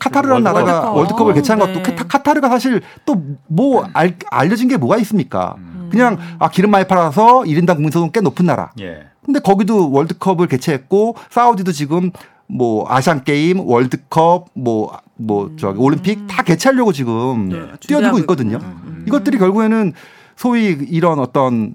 [0.00, 0.64] 카타르라는 월드컵.
[0.66, 0.96] 나라가 월드컵.
[0.96, 1.82] 월드컵을 개최한 것도 네.
[1.82, 3.16] 카타- 카타르가 사실 또
[3.46, 3.86] 뭐
[4.30, 5.54] 알려진 게 뭐가 있습니까?
[5.90, 8.72] 그냥 아 기름 많이 팔아서 1인당 국민소득 꽤 높은 나라.
[8.80, 9.04] 예.
[9.24, 12.10] 근데 거기도 월드컵을 개최했고 사우디도 지금
[12.46, 18.58] 뭐 아시안 게임, 월드컵, 뭐뭐 저기 올림픽 다 개최하려고 지금 네, 뛰어들고 있거든요.
[18.60, 19.04] 음.
[19.06, 19.92] 이것들이 결국에는
[20.36, 21.74] 소위 이런 어떤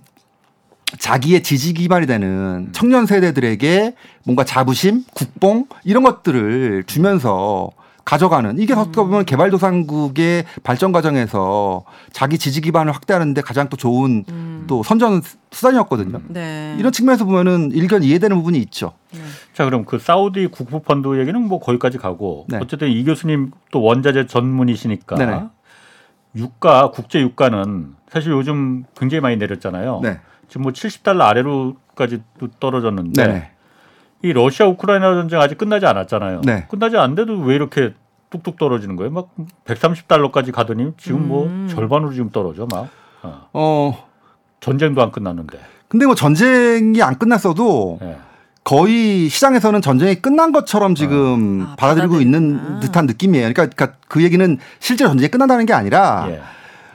[0.98, 3.96] 자기의 지지 기반이 되는 청년 세대들에게
[4.26, 7.70] 뭔가 자부심, 국뽕 이런 것들을 주면서
[8.10, 14.82] 가져가는 이게 어떻게 보면 개발도상국의 발전 과정에서 자기 지지 기반을 확대하는데 가장 또 좋은 또
[14.82, 16.20] 선전 수단이었거든요.
[16.30, 16.76] 네.
[16.80, 18.93] 이런 측면에서 보면은 일견 이해되는 부분이 있죠.
[19.53, 22.57] 자 그럼 그 사우디 국부 펀드 얘기는 뭐 거기까지 가고 네.
[22.60, 25.43] 어쨌든 이 교수님 또 원자재 전문이시니까 네네.
[26.36, 29.99] 유가 국제 유가는 사실 요즘 굉장히 많이 내렸잖아요.
[30.01, 30.20] 네.
[30.47, 33.51] 지금 뭐 70달러 아래로까지 또 떨어졌는데 네네.
[34.22, 36.42] 이 러시아 우크라이나 전쟁 아직 끝나지 않았잖아요.
[36.44, 36.66] 네.
[36.70, 37.94] 끝나지 않는데도 왜 이렇게
[38.30, 39.12] 뚝뚝 떨어지는 거예요?
[39.12, 39.30] 막
[39.66, 41.68] 130달러까지 가더니 지금 뭐 음.
[41.70, 42.90] 절반으로 지금 떨어져 막.
[43.24, 43.48] 어.
[43.54, 44.08] 어
[44.60, 45.58] 전쟁도 안 끝났는데.
[45.88, 48.18] 근데 뭐 전쟁이 안 끝났어도 예.
[48.64, 52.22] 거의 시장에서는 전쟁이 끝난 것처럼 지금 아, 받아들이고 받아들이구나.
[52.22, 53.52] 있는 듯한 느낌이에요.
[53.52, 56.42] 그러니까, 그러니까 그 얘기는 실제로 전쟁이 끝난다는 게 아니라 예.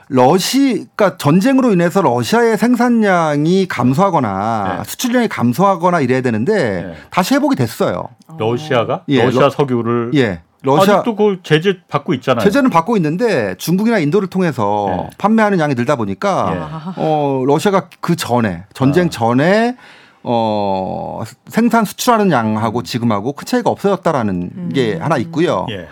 [0.07, 4.83] 러시 그러니까 전쟁으로 인해서 러시아의 생산량이 감소하거나 네.
[4.89, 6.53] 수출량이 감소하거나 이래야 되는데
[6.83, 6.93] 네.
[7.09, 8.09] 다시 회복이 됐어요.
[8.37, 10.41] 러시아가 예, 러시아 러- 석유를 예.
[10.61, 12.43] 러시아 아직도 그 제재 받고 있잖아요.
[12.43, 15.09] 제재는 받고 있는데 중국이나 인도를 통해서 네.
[15.17, 17.01] 판매하는 양이 늘다 보니까 예.
[17.01, 19.09] 어 러시아가 그 전에 전쟁 아.
[19.09, 19.75] 전에
[20.23, 25.67] 어 생산 수출하는 양하고 지금하고 큰 차이가 없어졌다라는 게 하나 있고요.
[25.69, 25.87] 예.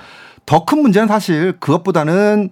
[0.46, 2.50] 더큰 문제는 사실 그것보다는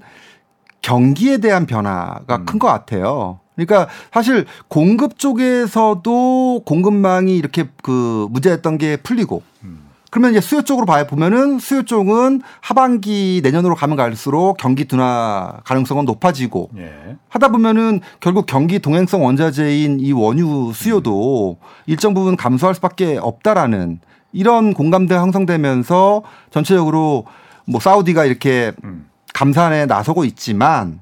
[0.82, 2.46] 경기에 대한 변화가 음.
[2.46, 3.40] 큰것 같아요.
[3.56, 9.92] 그러니까 사실 공급 쪽에서도 공급망이 이렇게 그 문제였던 게 풀리고 음.
[10.10, 16.06] 그러면 이제 수요 쪽으로 봐야 보면은 수요 쪽은 하반기 내년으로 가면 갈수록 경기 둔화 가능성은
[16.06, 17.18] 높아지고 예.
[17.30, 24.02] 하다 보면은 결국 경기 동행성 원자재인 이 원유 수요도 일정 부분 감소할 수밖에 없다라는
[24.34, 27.26] 이런 공감대가 형성되면서 전체적으로
[27.66, 29.06] 뭐 사우디가 이렇게 음.
[29.34, 31.00] 감산에 나서고 있지만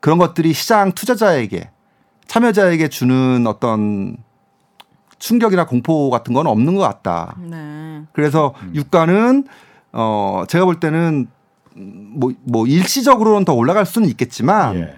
[0.00, 1.70] 그런 것들이 시장 투자자에게
[2.26, 4.16] 참여자에게 주는 어떤
[5.18, 7.36] 충격이나 공포 같은 건 없는 것 같다.
[7.38, 8.02] 네.
[8.12, 8.72] 그래서 음.
[8.74, 9.44] 유가는
[9.92, 11.26] 어 제가 볼 때는
[11.74, 14.94] 뭐, 뭐 일시적으로는 더 올라갈 수는 있겠지만 예.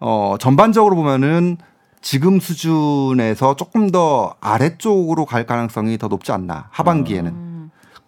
[0.00, 1.58] 어 전반적으로 보면은
[2.00, 7.51] 지금 수준에서 조금 더 아래쪽으로 갈 가능성이 더 높지 않나 하반기에는 음.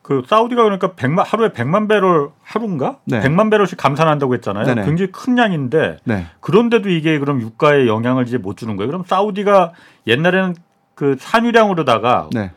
[0.04, 2.98] 그 사우디가 그러니까 100만 하루에 100만 배럴 하루인가?
[3.06, 3.22] 네.
[3.22, 4.66] 100만 배럴씩 감산한다고 했잖아요.
[4.66, 4.84] 네네.
[4.84, 8.88] 굉장히 큰 양인데 네 그런데도 이게 그럼 유가에 영향을 이제 못 주는 거예요.
[8.88, 9.72] 그럼 사우디가
[10.06, 10.56] 옛날에는
[10.94, 12.50] 그 산유량으로다가 네.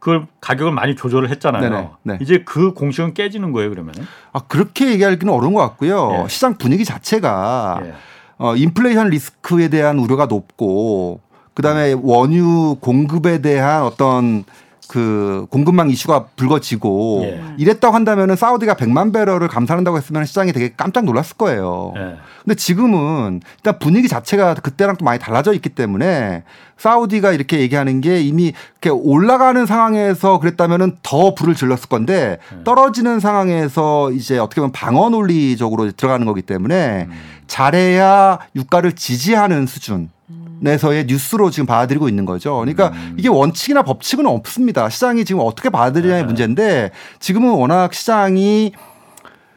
[0.00, 1.96] 그 가격을 많이 조절을 했잖아요.
[2.02, 2.18] 네.
[2.20, 3.94] 이제 그 공식은 깨지는 거예요, 그러면.
[4.32, 6.28] 아 그렇게 얘기하기는 어려운 것 같고요 예.
[6.28, 7.94] 시장 분위기 자체가 예.
[8.38, 11.20] 어, 인플레이션 리스크에 대한 우려가 높고
[11.54, 14.42] 그다음에 원유 공급에 대한 어떤
[14.90, 17.44] 그 공급망 이슈가 불거지고 예.
[17.58, 21.92] 이랬다고 한다면은 사우디가 100만 배럴을 감산한다고 했으면 시장이 되게 깜짝 놀랐을 거예요.
[21.94, 22.16] 예.
[22.42, 26.42] 근데 지금은 일단 분위기 자체가 그때랑 또 많이 달라져 있기 때문에
[26.76, 32.64] 사우디가 이렇게 얘기하는 게 이미 이렇게 올라가는 상황에서 그랬다면은 더 불을 질렀을 건데 네.
[32.64, 37.16] 떨어지는 상황에서 이제 어떻게 보면 방어 논리적으로 들어가는 거기 때문에 음.
[37.46, 40.10] 잘해야 유가를 지지하는 수준
[40.64, 42.56] 에서의 뉴스로 지금 받아들이고 있는 거죠.
[42.56, 43.16] 그러니까 음.
[43.18, 44.88] 이게 원칙이나 법칙은 없습니다.
[44.88, 46.26] 시장이 지금 어떻게 받아들이냐의 네.
[46.26, 48.72] 문제인데 지금은 워낙 시장이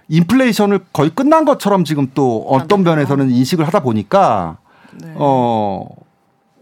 [0.07, 4.57] 인플레이션을 거의 끝난 것처럼 지금 또 어떤 아, 면에서는 인식을 하다 보니까
[4.93, 5.13] 네.
[5.15, 5.87] 어,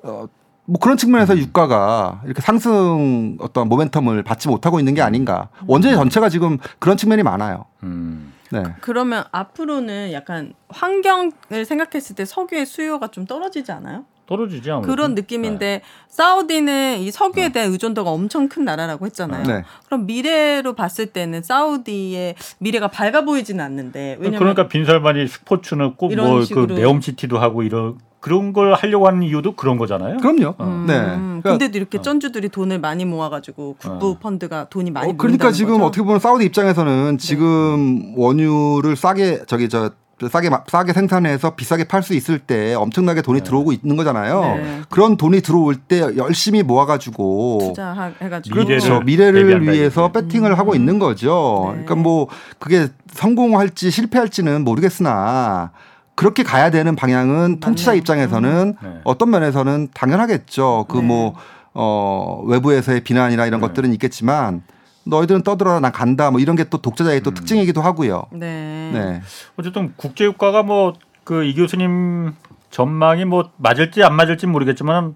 [0.04, 0.26] 어,
[0.66, 5.50] 뭐 그런 측면에서 유가가 이렇게 상승 어떤 모멘텀을 받지 못하고 있는 게 아닌가.
[5.68, 7.66] 원자재 전체가 지금 그런 측면이 많아요.
[7.84, 8.34] 음.
[8.52, 8.64] 네.
[8.82, 14.06] 그러면 앞으로는 약간 환경을 생각했을 때 석유의 수요가 좀 떨어지지 않아요?
[14.32, 14.94] 떨어지지 아무래도.
[14.94, 19.44] 그런 느낌인데 사우디는 이 석유에 대한 의존도가 엄청 큰 나라라고 했잖아요.
[19.44, 19.64] 네.
[19.86, 26.46] 그럼 미래로 봤을 때는 사우디의 미래가 밝아 보이지는 않는데 왜냐면 그러니까 빈살만이 스포츠는 꼭 뭐그
[26.46, 26.76] 식으로.
[26.76, 30.18] 네옴시티도 하고 이런 그런 걸 하려고 하는 이유도 그런 거잖아요.
[30.18, 30.54] 그럼요.
[30.62, 30.94] 음, 네.
[30.94, 34.18] 그러니까, 근데도 이렇게 쩐주들이 돈을 많이 모아가지고 국부 어.
[34.20, 35.86] 펀드가 돈이 많이 어, 그러니까 지금 거죠?
[35.86, 39.92] 어떻게 보면 사우디 입장에서는 지금 원유를 싸게 저기 저
[40.30, 44.42] 싸게 마- 싸게 생산해서 비싸게 팔 수 있을 때 엄청나게 돈이 들어오고 있는 거잖아요.
[44.42, 44.82] 네.
[44.90, 49.00] 그런 돈이 들어올 때 열심히 모아가지고 투자해가지고 그렇죠.
[49.02, 50.12] 미래를 미래를 위해서.
[50.12, 51.64] 배팅을 하고 있는 거죠.
[51.68, 51.84] 네.
[51.84, 52.28] 그러니까 뭐
[52.60, 55.72] 그게 성공할지 실패할지는 모르겠으나
[56.16, 57.94] 그렇게 가야 되는 방향은 통치자.
[57.94, 58.90] 입장에서는 네.
[59.04, 60.86] 어떤 면에서는 당연하겠죠.
[60.90, 61.04] 그 네.
[61.04, 61.34] 뭐
[61.74, 63.68] 어, 외부에서의 비난이나 이런 네.
[63.68, 64.62] 것들은 있겠지만
[65.06, 67.34] 너희들은 떠들어라 난 간다 뭐 이런 게 또 독자자의 또 음.
[67.34, 68.24] 특징이기도 하고요.
[68.32, 68.92] 네.
[68.94, 69.22] 네.
[69.58, 70.94] 어쨌든 국제 유가가 뭐
[71.24, 72.34] 그 이 교수님
[72.72, 75.14] 전망이 뭐 맞을지 안 맞을지 모르겠지만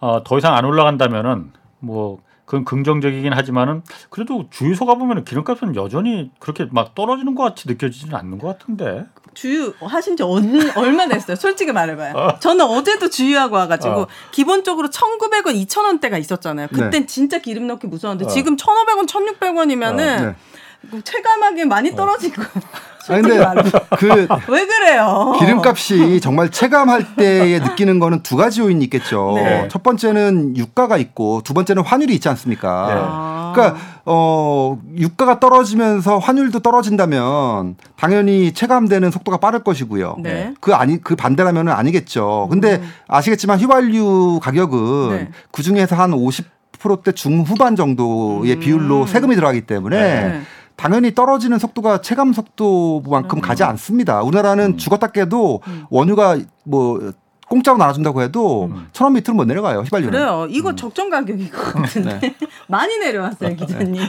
[0.00, 6.66] 어, 더 이상 안 올라간다면은 뭐 그건 긍정적이긴 하지만은 그래도 주유소 가보면 기름값은 여전히 그렇게
[6.70, 9.04] 막 떨어지는 것 같이 느껴지지는 않는 것 같은데.
[9.34, 10.42] 주유 하신 지 얼,
[10.76, 11.36] 얼마 됐어요?
[11.36, 12.14] 솔직히 말해봐요.
[12.14, 12.38] 어.
[12.38, 14.08] 저는 어제도 주유하고 와가지고 어.
[14.32, 16.68] 기본적으로 1,900원, 2,000원대가 있었잖아요.
[16.68, 18.34] 그땐 진짜 기름 넣기 무서웠는데 어.
[18.34, 21.02] 지금 1,500원, 1,600원이면은 네.
[21.02, 22.42] 체감하게 많이 떨어진 거.
[23.08, 23.62] 아니, 근데 말해.
[23.98, 25.34] 그 왜 그래요?
[25.38, 29.32] 기름값이 정말 체감할 때에 느끼는 거는 두 가지 요인이 있겠죠.
[29.36, 29.68] 네.
[29.70, 32.86] 첫 번째는 유가가 있고 두 번째는 환율이 있지 않습니까?
[32.88, 32.94] 네.
[32.96, 33.52] 아.
[33.54, 40.16] 그러니까 어 유가가 떨어지면서 환율도 떨어진다면 당연히 체감되는 속도가 빠를 것이고요.
[40.20, 40.54] 네.
[40.60, 42.48] 그 아니 그 반대라면은 아니겠죠.
[42.50, 45.28] 근데 아시겠지만 휘발유 가격은 네.
[45.50, 48.60] 그 중에서 한 50%대 중후반 정도의 음.
[48.60, 50.40] 비율로 세금이 들어가기 때문에 네.
[50.78, 54.22] 당연히 떨어지는 속도가 체감 속도만큼 가지 않습니다.
[54.22, 55.84] 우리나라는 죽었다 깨도 음.
[55.90, 57.12] 원유가 뭐
[57.48, 58.86] 공짜로 나눠준다고 해도 음.
[58.92, 60.12] 천원 밑으로 못 내려가요 휘발유는.
[60.12, 60.44] 그래요.
[60.44, 60.48] 음.
[60.50, 62.36] 이거 적정 가격인 것 같은데 네.
[62.68, 64.02] 많이 내려왔어요, 기자님.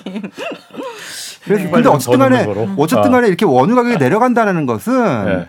[1.44, 1.72] 그래서 네.
[1.72, 2.84] 근데 어쨌든 간에 더 넣는 거로?
[2.84, 3.16] 어쨌든 아.
[3.16, 5.48] 간에 이렇게 원유 가격이 내려간다는 것은 네.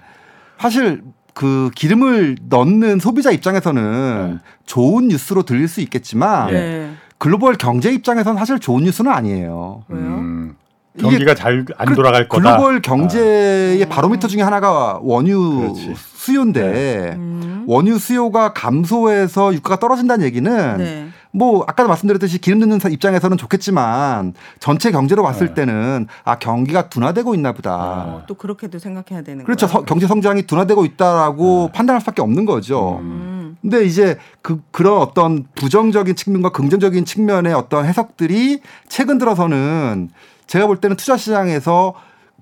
[0.59, 1.03] 사실
[1.35, 4.39] 그 기름을 넣는 소비자 입장에서는 네.
[4.65, 6.53] 좋은 뉴스로 들릴 수 있겠지만 예.
[6.55, 6.91] 네.
[7.19, 9.85] 글로벌 경제 입장에서는 사실 좋은 뉴스는 아니에요.
[9.89, 10.01] 왜요?
[10.01, 10.57] 음,
[10.99, 12.57] 경기가 잘안그 돌아갈 거다.
[12.57, 13.89] 글로벌 경제의 아.
[13.89, 15.95] 바로미터 중에 하나가 원유 그렇지.
[16.15, 17.65] 수요인데 음.
[17.67, 21.09] 원유 수요가 감소해서 유가가 떨어진다는 얘기는 네.
[21.33, 25.55] 뭐 아까도 말씀드렸듯이 기름 넣는 사- 입장에서는 좋겠지만 전체 경제로 봤을 네.
[25.55, 27.77] 때는 아 경기가 둔화되고 있나 보다.
[27.77, 28.23] 어.
[28.27, 29.67] 또 그렇게도 생각해야 되는 그렇죠.
[29.69, 29.79] 거예요.
[29.81, 32.99] 서- 경제 성장이 둔화되고 있다라고 판단할 수밖에 없는 거죠.
[33.01, 33.57] 음.
[33.63, 40.11] 근데 이제 그 그런 어떤 부정적인 측면과 긍정적인 측면의 어떤 해석들이 최근 들어서는
[40.51, 41.95] 제가 볼 때는 투자 시장에서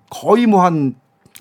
[0.08, 0.94] 거의 뭐한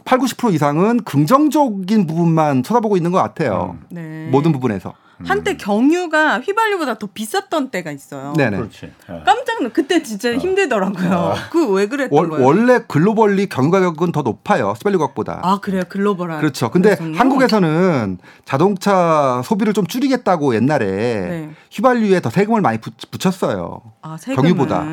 [0.04, 3.78] 8, 90% 이상은 긍정적인 부분만 쳐다보고 있는 것 같아요.
[3.90, 4.28] 네.
[4.30, 4.94] 모든 부분에서.
[5.26, 8.34] 한때 경유가 휘발유보다 더 비쌌던 때가 있어요.
[8.38, 8.58] 네네.
[8.58, 8.92] 그렇지.
[9.08, 9.24] 어.
[9.26, 9.72] 깜짝 놀.
[9.74, 11.34] 그때 진짜 힘들더라고요.
[11.52, 12.46] 그왜 그랬던 월, 거예요?
[12.46, 14.74] 원래 글로벌리 경유 가격은 더 높아요.
[14.78, 15.40] 휘발유 가격보다.
[15.44, 16.40] 아 그래요 글로벌한.
[16.40, 16.70] 그렇죠.
[16.70, 17.18] 근데 그래서요?
[17.18, 21.50] 한국에서는 자동차 소비를 좀 줄이겠다고 옛날에 네.
[21.72, 23.82] 휘발유에 더 세금을 많이 붙, 붙였어요.
[24.02, 24.42] 아 세금은.
[24.44, 24.84] 경유보다.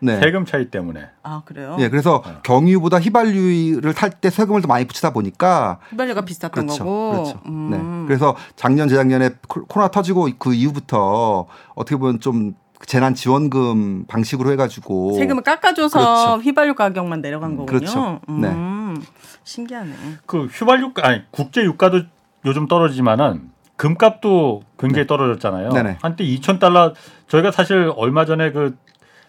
[0.00, 0.20] 네.
[0.20, 1.00] 세금 차이 때문에.
[1.22, 1.76] 아 그래요?
[1.78, 6.84] 예, 그래서 경유보다 휘발유를 탈 때 세금을 더 많이 붙이다 보니까 휘발유가 비쌌던 그렇죠.
[6.84, 7.10] 거고.
[7.12, 7.40] 그렇죠.
[7.46, 7.70] 음.
[7.70, 8.06] 네.
[8.06, 9.30] 그래서 작년 재작년에
[9.62, 12.54] 코- 코로나 터지고 그 이후부터 어떻게 보면 좀
[12.86, 16.42] 재난 지원금 방식으로 해가지고 세금을 깎아줘서 그렇죠.
[16.42, 17.66] 휘발유 가격만 내려간 거군요.
[17.66, 18.20] 그렇죠.
[18.28, 18.48] 네.
[18.48, 19.00] 음.
[19.44, 19.92] 신기하네.
[20.26, 22.02] 그 휘발유 아니 국제 유가도
[22.44, 25.70] 요즘 떨어지지만은 금값도 굉장히 떨어졌잖아요.
[25.70, 25.98] 네네.
[26.02, 26.92] 한때 2천 달러
[27.28, 28.76] 저희가 사실 얼마 전에 그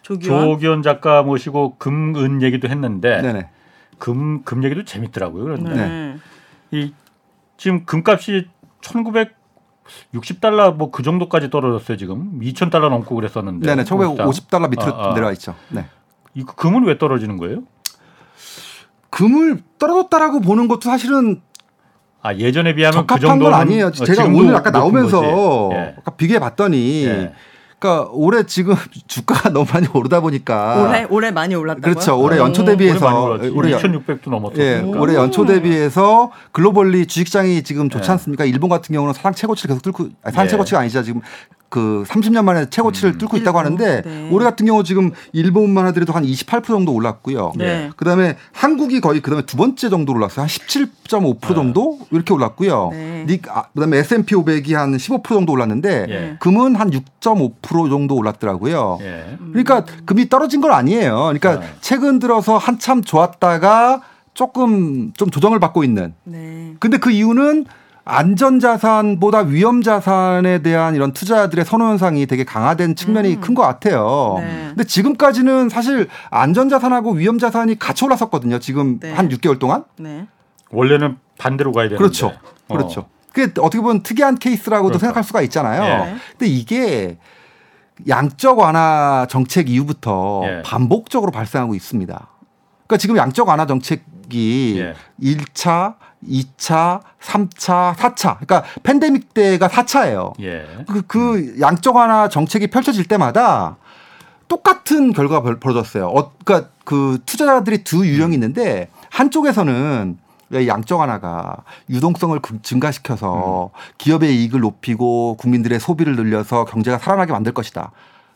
[0.01, 0.41] 조기원.
[0.45, 3.49] 조기현 작가 모시고 금은 얘기도 했는데 네네.
[3.99, 5.43] 금 금 얘기도 재밌더라고요.
[5.43, 6.15] 그런데 네.
[6.71, 6.93] 이
[7.57, 8.47] 지금 금값이
[10.13, 12.39] 1960달러 뭐 그 정도까지 떨어졌어요, 지금.
[12.39, 13.65] 2000달러 넘고 그랬었는데.
[13.65, 13.83] 네네.
[13.83, 15.13] 1950달러 밑으로 아, 아.
[15.13, 15.55] 내려와 있죠.
[15.69, 15.85] 네.
[16.33, 17.63] 이 금은 왜 떨어지는 거예요?
[19.09, 21.41] 금을 떨어졌다라고 보는 것도 사실은
[22.21, 23.87] 아, 예전에 비하면 그 적합한 정도는 건 아니에요.
[23.87, 25.69] 어, 제가 오늘 아까 나오면서.
[25.73, 25.95] 예.
[25.99, 27.33] 아까 비교해 봤더니 예.
[27.83, 28.75] 그러니까 올해 지금
[29.07, 31.91] 주가가 너무 많이 오르다 보니까 올해 올해 많이 올랐다고요?
[31.91, 31.93] 아.
[31.93, 32.19] 그렇죠.
[32.19, 32.43] 올해 어.
[32.45, 34.63] 연초 대비해서 올해 올해 2,600도 넘었었으니까.
[34.63, 38.11] 예, 올해 연초 대비해서 글로벌리 주식시장이 지금 좋지 예.
[38.13, 38.45] 않습니까?
[38.45, 40.49] 일본 같은 경우는 사상 최고치를 계속 뚫고 아니, 사상 예.
[40.49, 41.03] 최고치가 아니죠.
[41.03, 41.21] 지금
[41.73, 43.17] 그 30년 만에 최고치를 음.
[43.17, 44.29] 뚫고 있다고 하는데 네.
[44.31, 47.53] 올해 같은 경우 지금 일본만 하더라도 한 28% 정도 올랐고요.
[47.55, 47.89] 네.
[47.97, 50.43] 그다음에 한국이 거의 그다음에 두 번째 정도 올랐어요.
[50.43, 52.89] 한 17.5% 정도 이렇게 올랐고요.
[52.91, 53.25] 네.
[53.27, 56.37] 닉 아, 그다음에 S&P 500이 한 15% 정도 올랐는데 예.
[56.39, 58.99] 금은 한 6.5% 정도 올랐더라고요.
[59.01, 59.37] 예.
[59.39, 61.15] 그러니까 금이 떨어진 건 아니에요.
[61.33, 61.73] 그러니까 네.
[61.81, 64.03] 최근 들어서 한참 좋았다가
[64.35, 66.13] 조금 좀 조정을 받고 있는.
[66.23, 66.75] 네.
[66.79, 67.65] 근데 그 이유는
[68.05, 74.35] 안전자산보다 위험자산에 대한 이런 투자들의 선호 현상이 되게 강화된 측면이 큰것 같아요.
[74.39, 74.65] 네.
[74.69, 78.59] 근데 지금까지는 사실 안전자산하고 위험자산이 같이 올랐었거든요.
[78.59, 79.13] 지금 네.
[79.13, 79.85] 한 6개월 동안.
[79.97, 80.27] 네.
[80.71, 81.97] 원래는 반대로 가야 되는데.
[81.97, 82.33] 그렇죠.
[82.67, 82.75] 어.
[82.75, 83.05] 그렇죠.
[83.31, 84.99] 그게 어떻게 보면 특이한 케이스라고도 그러니까.
[84.99, 85.83] 생각할 수가 있잖아요.
[85.83, 86.15] 예.
[86.31, 87.17] 근데 이게
[88.07, 90.61] 양적 완화 정책 이후부터 예.
[90.63, 92.27] 반복적으로 발생하고 있습니다.
[92.85, 94.93] 그러니까 지금 양적 완화 정책이 예.
[95.21, 95.95] 1차,
[96.29, 98.37] 2차, 3차, 4차.
[98.39, 100.33] 그러니까 팬데믹 때가 4차예요.
[100.41, 100.65] 예.
[100.87, 103.77] 그, 그 양적 완화 정책이 펼쳐질 때마다
[104.47, 106.07] 똑같은 결과가 벌- 벌어졌어요.
[106.07, 110.17] 어, 그러니까 그 투자자들이 두 유형이 있는데 한쪽에서는
[110.53, 111.57] 이 양적 완화가
[111.89, 117.91] 유동성을 극- 증가시켜서 기업의 이익을 높이고 국민들의 소비를 늘려서 경제가 살아나게 만들 것이다.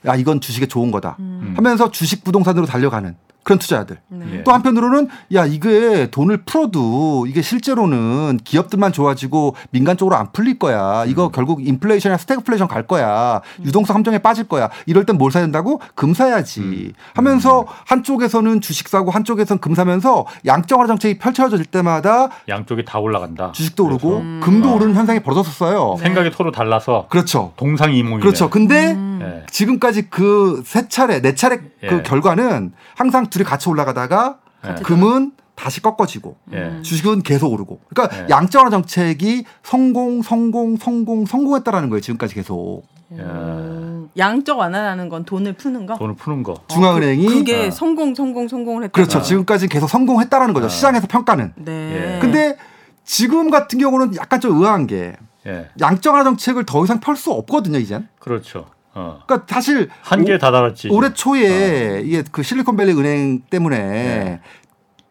[0.05, 1.17] 야 이건 주식에 좋은 거다.
[1.19, 1.53] 음.
[1.57, 3.15] 하면서 주식 부동산으로 달려가는
[3.47, 3.97] 그런 투자자들.
[4.09, 4.25] 네.
[4.33, 4.43] 예.
[4.43, 11.05] 또 한편으로는 야 이게 돈을 풀어도 이게 실제로는 기업들만 좋아지고 민간 쪽으로 안 풀릴 거야.
[11.05, 13.39] 이거 결국 인플레이션이나 스태그플레이션 갈 거야.
[13.63, 14.69] 유동성 함정에 빠질 거야.
[14.85, 15.79] 이럴 땐 뭘 사야 된다고?
[15.95, 16.91] 금 사야지.
[17.13, 23.53] 하면서 한쪽에서는 주식 사고 한쪽에서는 금 사면서 양적 완화 정책이 펼쳐질 때마다 양쪽이 다 올라간다.
[23.53, 24.75] 주식도 오르고 그래서 금도 어.
[24.75, 25.95] 오르는 현상이 벌어졌었어요.
[26.01, 27.53] 생각이 서로 달라서 그렇죠.
[27.55, 28.19] 동상이몽이네.
[28.19, 28.49] 그렇죠.
[28.49, 29.19] 근데 음.
[29.21, 29.45] 예.
[29.49, 32.01] 지금까지 그 세 차례, 네 차례 그 예.
[32.03, 34.81] 결과는 항상 둘이 같이 올라가다가 예.
[34.81, 36.81] 금은 다시 꺾어지고 예.
[36.81, 37.79] 주식은 계속 오르고.
[37.89, 38.27] 그러니까 예.
[38.29, 42.01] 양적완화 정책이 성공, 성공, 성공, 성공했다라는 거예요.
[42.01, 42.83] 지금까지 계속.
[43.11, 45.95] 음, 양적 완화라는 건 돈을 푸는 거.
[45.95, 46.55] 돈을 푸는 거.
[46.67, 47.71] 중앙은행이 그게 어.
[47.71, 48.91] 성공 성공 성공을 했다.
[48.91, 49.21] 그렇죠.
[49.21, 50.65] 지금까지 계속 성공했다라는 거죠.
[50.65, 50.69] 어.
[50.69, 51.53] 시장에서 평가는.
[51.55, 52.15] 네.
[52.15, 52.19] 예.
[52.19, 52.57] 근데
[53.05, 55.15] 지금 같은 경우는 약간 좀 의아한 게
[55.45, 55.69] 예.
[55.79, 58.07] 양적 완화 정책을 더 이상 펼 수 없거든요, 이젠.
[58.19, 58.65] 그렇죠.
[58.97, 59.19] 어.
[59.27, 60.89] 그러니까 사실 한계에 다다랐지.
[60.89, 64.39] 올해 초에 이게 그 실리콘밸리 은행 때문에 네.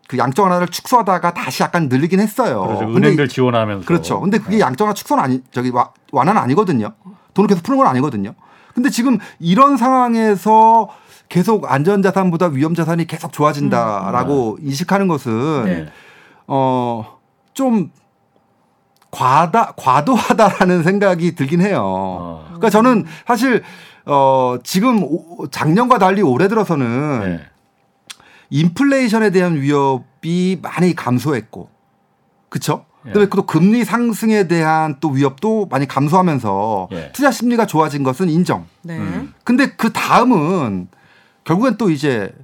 [0.09, 2.63] 그 양적 완화를 축소하다가 다시 약간 늘리긴 했어요.
[2.67, 2.97] 그렇죠.
[2.97, 3.87] 은행들 지원하면서.
[3.87, 4.21] 그렇죠.
[4.21, 6.93] 근데 그게 양적 완화 축소는 아니 저기 와- 완화는 아니거든요.
[7.35, 8.35] 돈을 계속 푸는 건 아니거든요.
[8.75, 10.89] 근데 지금 이런 상황에서
[11.29, 15.87] 계속 안전자산보다 위험자산이 계속 좋아진다라고 인식하는 것은 네.
[16.47, 17.19] 어,
[17.55, 17.91] 좀
[19.17, 21.81] 과다, 과도하다라는 생각이 들긴 해요.
[21.83, 22.45] 어.
[22.49, 23.63] 그러니까 저는 사실,
[24.05, 27.41] 어, 지금 오- 작년과 달리 올해 들어서는 네.
[28.51, 31.71] 인플레이션에 대한 위협이 많이 감소했고,
[32.51, 32.85] 그쵸?
[33.07, 33.09] 예.
[33.11, 37.11] 그다음에 또 금리 상승에 대한 또 위협도 많이 감소하면서 예.
[37.13, 38.67] 투자 심리가 좋아진 것은 인정.
[38.83, 38.99] 네.
[38.99, 39.33] 음.
[39.45, 40.89] 근데 그 다음은
[41.45, 42.35] 결국엔 또 이제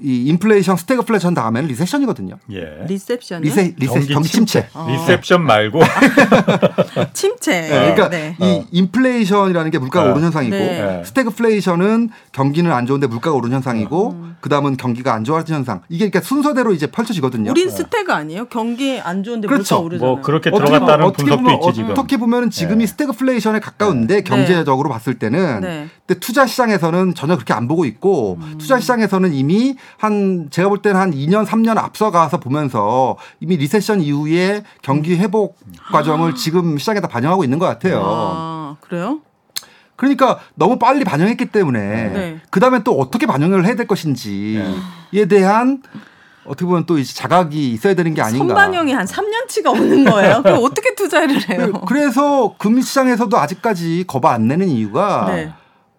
[0.00, 2.36] 이 인플레이션 스태그플레이션 다음에는 리세션이거든요.
[2.52, 2.84] 예.
[2.86, 4.68] 리셉션은 리세 리세 경기 침체.
[4.72, 4.86] 어.
[4.88, 5.80] 리셉션 말고
[7.12, 7.62] 침체.
[7.62, 8.36] 네, 그러니까 네.
[8.40, 10.10] 이 인플레이션이라는 게 물가가 어.
[10.10, 11.02] 오르는 현상이고 네.
[11.04, 14.36] 스태그플레이션은 경기는 안 좋은데 물가가 오르는 현상이고 음.
[14.40, 15.80] 그다음은 경기가 안 좋아지는 현상.
[15.88, 17.50] 이게 그러니까 순서대로 이제 펼쳐지거든요.
[17.50, 18.46] 우린 스태그 아니에요?
[18.48, 19.76] 경기 안 좋은데 그렇죠.
[19.76, 20.14] 물가 오르잖아요.
[20.14, 21.90] 뭐 그렇게 어떻게 들어갔다는 보면- 어떻게 분석도 보면, 있지 지금.
[21.90, 22.86] 어떻게 보면 지금이 네.
[22.86, 25.88] 스태그플레이션에 가까운데 경제적으로 봤을 때는 네.
[26.06, 28.54] 근데 투자 시장에서는 전혀 그렇게 안 보고 있고 음.
[28.58, 34.62] 투자 시장에서는 이미 한 제가 볼 때는 한 2년 3년 앞서가서 보면서 이미 리세션 이후에
[34.82, 35.56] 경기 회복
[35.90, 38.02] 과정을 지금 시장에다 반영하고 있는 것 같아요.
[38.04, 39.20] 아, 그래요?
[39.96, 42.40] 그러니까 너무 빨리 반영했기 때문에 네.
[42.50, 44.62] 그 다음에 또 어떻게 반영을 해야 될 것인지에
[45.28, 45.82] 대한
[46.44, 48.46] 어떻게 보면 또 이제 자각이 있어야 되는 게 아닌가.
[48.46, 50.42] 선반영이 한 3년치가 오는 거예요.
[50.42, 51.72] 그럼 어떻게 투자를 해요?
[51.86, 55.52] 그래서 금 시장에서도 아직까지 거봐 안 내는 이유가 네.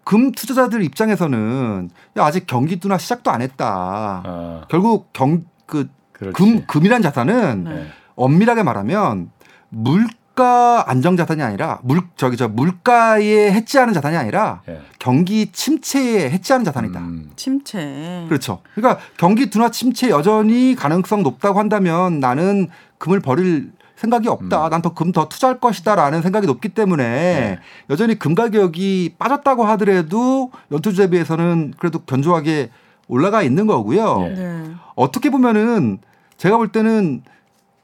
[0.09, 4.23] 금 투자자들 입장에서는 야, 아직 경기 도나 시작도 안 했다.
[4.25, 5.87] 어, 결국 경 그.
[6.33, 7.71] 금 금이란 자산은 네.
[7.71, 7.87] 예.
[8.15, 9.29] 엄밀하게 말하면
[9.69, 14.81] 물가 안정 자산이 아니라 물 저기 저 물가에 해지하는 자산이 아니라 예.
[14.97, 16.99] 경기 침체에 해지하는 자산이다.
[16.99, 18.25] 음, 침체.
[18.27, 18.61] 그렇죠.
[18.73, 24.69] 그러니까 경기 둔화 침체 여전히 가능성 높다고 한다면 나는 금을 버릴 생각이 없다.
[24.69, 27.59] 난더 금 더 투자할 것이다라는 생각이 높기 때문에 네.
[27.89, 32.69] 여전히 금 가격이 빠졌다고 하더라도 연투주에 비해서는 그래도 견조하게
[33.07, 34.19] 올라가 있는 거고요.
[34.21, 34.33] 네.
[34.35, 34.71] 네.
[34.95, 35.97] 어떻게 보면은
[36.37, 37.23] 제가 볼 때는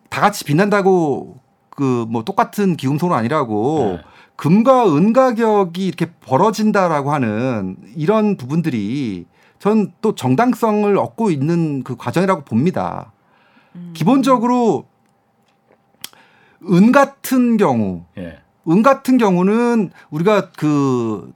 [0.10, 1.38] 다 같이 빛난다고
[1.72, 4.04] 그 뭐 똑같은 기금속은 아니라고 네.
[4.38, 9.26] 금과 은 가격이 이렇게 벌어진다라고 하는 이런 부분들이
[9.60, 13.12] 전 또 정당성을 얻고 있는 그 과정이라고 봅니다.
[13.94, 14.86] 기본적으로
[16.70, 18.40] 은 같은 경우 예.
[18.68, 21.34] 은 같은 경우는 우리가 그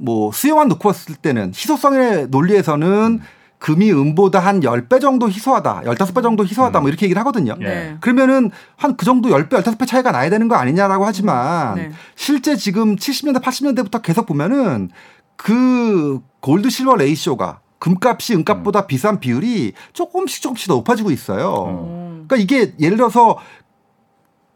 [0.00, 3.20] 뭐 수요만 놓고 봤을 때는 희소성의 논리에서는
[3.58, 7.54] 금이 은보다 한 10배 정도 희소하다, 15배 정도 희소하다 뭐 이렇게 얘기를 하거든요.
[7.60, 7.64] 예.
[7.64, 7.96] 네.
[8.00, 11.90] 그러면은 한 그 정도 10배, 15배 차이가 나야 되는 거 아니냐라고 하지만 네.
[12.14, 14.88] 실제 지금 70년대, 80년대부터 계속 보면은
[15.36, 21.64] 그 골드 실버 레이쇼가 금값이 은값보다 비싼 비율이 조금씩 조금씩 더 높아지고 있어요.
[21.68, 22.24] 음.
[22.26, 23.36] 그러니까 이게 예를 들어서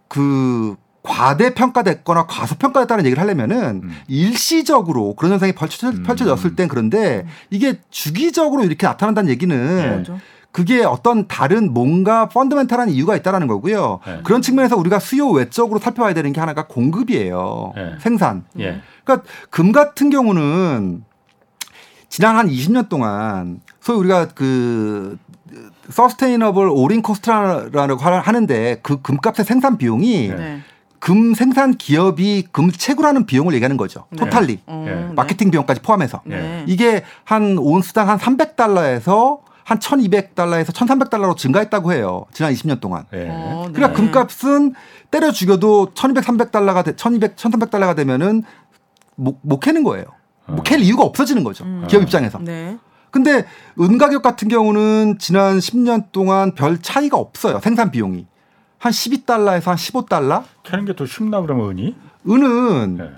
[0.09, 3.91] 그 과대평가됐거나 과소평가됐다는 얘기를 하려면은 음.
[4.09, 6.03] 일시적으로 그런 현상이 펼쳐, 음.
[6.03, 10.19] 펼쳐졌을 땐 그런데 이게 주기적으로 이렇게 나타난다는 얘기는 뭐죠?
[10.51, 13.99] 그게 어떤 다른 뭔가 펀더멘탈한 이유가 있다라는 거고요.
[14.07, 14.21] 네.
[14.23, 17.73] 그런 측면에서 우리가 수요 외적으로 살펴봐야 되는 게 하나가 공급이에요.
[17.75, 17.95] 네.
[17.99, 18.45] 생산.
[18.61, 18.81] 예.
[19.03, 21.05] 그러니까 금 같은 경우는
[22.09, 25.19] 지난 한 20년 동안 소위 우리가 그
[25.91, 30.35] sustainable all-in cost라고 하는데 그 금값의 생산 비용이 네.
[30.35, 30.61] 네.
[30.99, 34.07] 금 생산 기업이 금 채굴하는 비용을 얘기하는 거죠.
[34.11, 34.25] 네.
[34.25, 34.61] totally.
[34.67, 34.95] 어, 예.
[34.95, 35.13] 네.
[35.15, 36.23] 마케팅 비용까지 포함해서.
[36.25, 36.65] 네.
[36.67, 42.25] 이게 한 온스당 한 300달러에서 한 1200달러에서 1300달러로 증가했다고 해요.
[42.33, 43.05] 지난 20년 동안.
[43.13, 43.29] 예.
[43.31, 43.73] 어, 네.
[43.75, 44.75] 그러니까 금값은
[45.11, 48.43] 때려 죽여도 1200, 300달러가 돼, 1200, 1300달러가 되면은
[49.17, 50.07] 못, 못 캐는 거예요.
[50.47, 51.65] 못캘 이유가 없어지는 거죠.
[51.65, 51.87] 음.
[51.89, 52.39] 기업 입장에서.
[52.39, 52.77] 네.
[53.15, 53.45] 근데
[53.79, 57.61] 은 가격 같은 경우는 지난 10년 동안 별 차이가 없어요.
[57.63, 58.27] 생산 비용이.
[58.81, 60.43] 한 12달러에서 한 15달러?
[60.65, 61.95] 캐는 게 더 쉽나 그러면 은이?
[62.29, 63.11] 은은 네.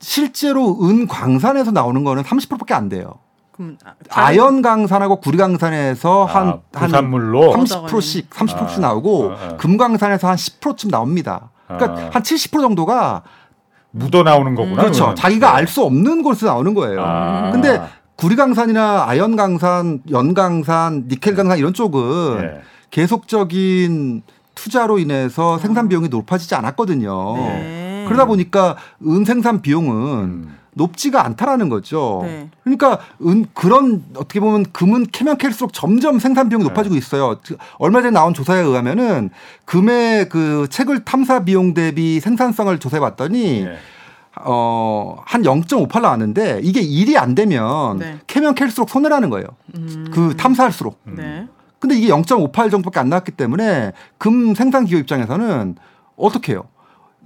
[0.00, 3.14] 실제로 은 광산에서 나오는 거는 30%밖에 안 돼요.
[3.52, 9.34] 그럼 아, 아연 강산하고 구리 강산에서 한, 아, 한 부산물로 30%씩 30%씩 아, 나오고 아,
[9.52, 9.56] 아.
[9.56, 11.50] 금 강산에서 한 10%쯤 나옵니다.
[11.68, 12.10] 그러니까 아.
[12.10, 13.22] 한70% 정도가
[13.92, 14.82] 묻어 나오는 거구나.
[14.82, 14.98] 그렇죠.
[14.98, 15.16] 그러면.
[15.16, 15.56] 자기가 네.
[15.58, 17.02] 알수 없는 곳에서 나오는 거예요.
[17.02, 17.50] 아.
[17.52, 17.80] 근데
[18.16, 22.60] 구리강산이나 아연강산, 연강산, 니켈강산 이런 쪽은 네.
[22.90, 24.22] 계속적인
[24.54, 27.36] 투자로 인해서 생산 비용이 높아지지 않았거든요.
[27.36, 28.04] 네.
[28.06, 30.56] 그러다 보니까 은 생산 비용은 음.
[30.72, 32.20] 높지가 않다라는 거죠.
[32.24, 32.48] 네.
[32.62, 36.98] 그러니까 은 그런 어떻게 보면 금은 캐면 캘수록 점점 생산 비용이 높아지고 네.
[36.98, 37.38] 있어요.
[37.78, 39.30] 얼마 전에 나온 조사에 의하면은
[39.64, 43.76] 금의 그 채굴 탐사 비용 대비 생산성을 조사해 봤더니 네.
[44.44, 48.18] 어, 한 0.58 나왔는데 이게 일이 안 되면 네.
[48.26, 49.46] 캐면 캘수록 손해라는 거예요.
[49.76, 50.06] 음.
[50.12, 51.00] 그 탐사할수록.
[51.04, 51.46] 네.
[51.78, 55.76] 근데 이게 0.58 정도밖에 안 나왔기 때문에 금 생산 기업 입장에서는
[56.16, 56.64] 어떻게 해요?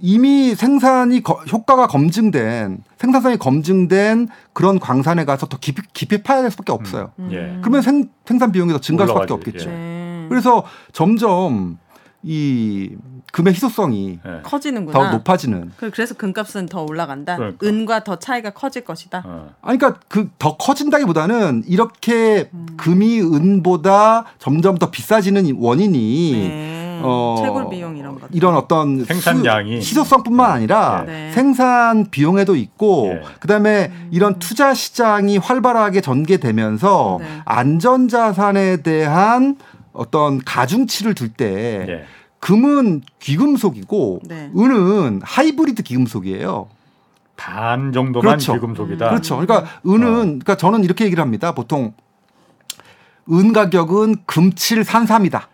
[0.03, 6.49] 이미 생산이 거- 효과가 검증된 생산성이 검증된 그런 광산에 가서 더 깊이, 깊이 파야 될
[6.49, 7.11] 수밖에 없어요.
[7.31, 7.57] 예.
[7.61, 9.69] 그러면 생, 생산 비용이 더 증가할 수밖에 올라가지, 없겠죠.
[9.69, 9.73] 예.
[9.73, 10.25] 네.
[10.29, 11.77] 그래서 점점
[12.23, 12.91] 이
[13.31, 14.41] 금의 희소성이 예.
[14.43, 14.97] 커지는구나.
[14.99, 17.35] 더 높아지는 그- 그래서 금값은 더 올라간다.
[17.37, 17.65] 그러니까.
[17.65, 19.23] 은과 더 차이가 커질 것이다.
[19.25, 19.49] 어.
[19.61, 27.01] 아니, 그러니까 그 더 커진다기보다는 이렇게 금이 은보다 점점 더 비싸지는 원인이 네.
[27.03, 28.27] 어, 채굴 비용 이런 것.
[28.31, 29.81] 이런 어떤 생산량이.
[29.81, 31.31] 수- 희소성뿐만 아니라 네.
[31.31, 33.21] 생산 비용에도 있고 예.
[33.39, 37.27] 그다음에 이런 투자 시장이 활발하게 전개되면서 네.
[37.45, 39.55] 안전 자산에 대한
[39.93, 42.05] 어떤 가중치를 둘때 예.
[42.39, 44.51] 금은 귀금속이고 네.
[44.57, 46.69] 은은 하이브리드 귀금속이에요.
[47.35, 48.53] 반 정도만 그렇죠.
[48.53, 49.09] 비금속이다.
[49.09, 49.37] 그렇죠.
[49.37, 50.23] 그러니까 은은 어.
[50.23, 51.53] 그러니까 저는 이렇게 얘기를 합니다.
[51.53, 51.93] 보통
[53.31, 55.47] 은 가격은 금칠 산삼이다.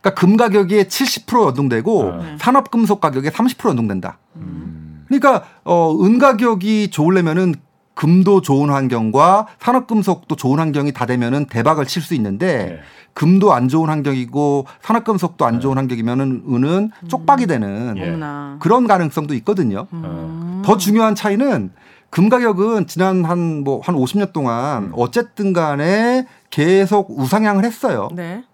[0.00, 2.36] 그러니까 금 가격에 70% 연동되고 네.
[2.38, 4.18] 산업 금속 가격에 30% 연동된다.
[4.36, 5.04] 음.
[5.08, 7.54] 그러니까 어, 은 가격이 좋으려면은
[7.94, 12.80] 금도 좋은 환경과 산업 금속도 좋은 환경이 다 되면은 대박을 칠 수 있는데 예.
[13.16, 18.08] 금도 안 좋은 환경이고 산업 금속도 안 좋은 환경이면은 은은 쪽박이 되는 예.
[18.08, 18.58] 어머나.
[18.60, 19.86] 그런 가능성도 있거든요.
[19.94, 20.60] 음.
[20.62, 21.72] 더 중요한 차이는
[22.10, 28.10] 금 가격은 지난 한 뭐 한 50년 동안 어쨌든 간에 계속 우상향을 했어요.
[28.12, 28.44] 네.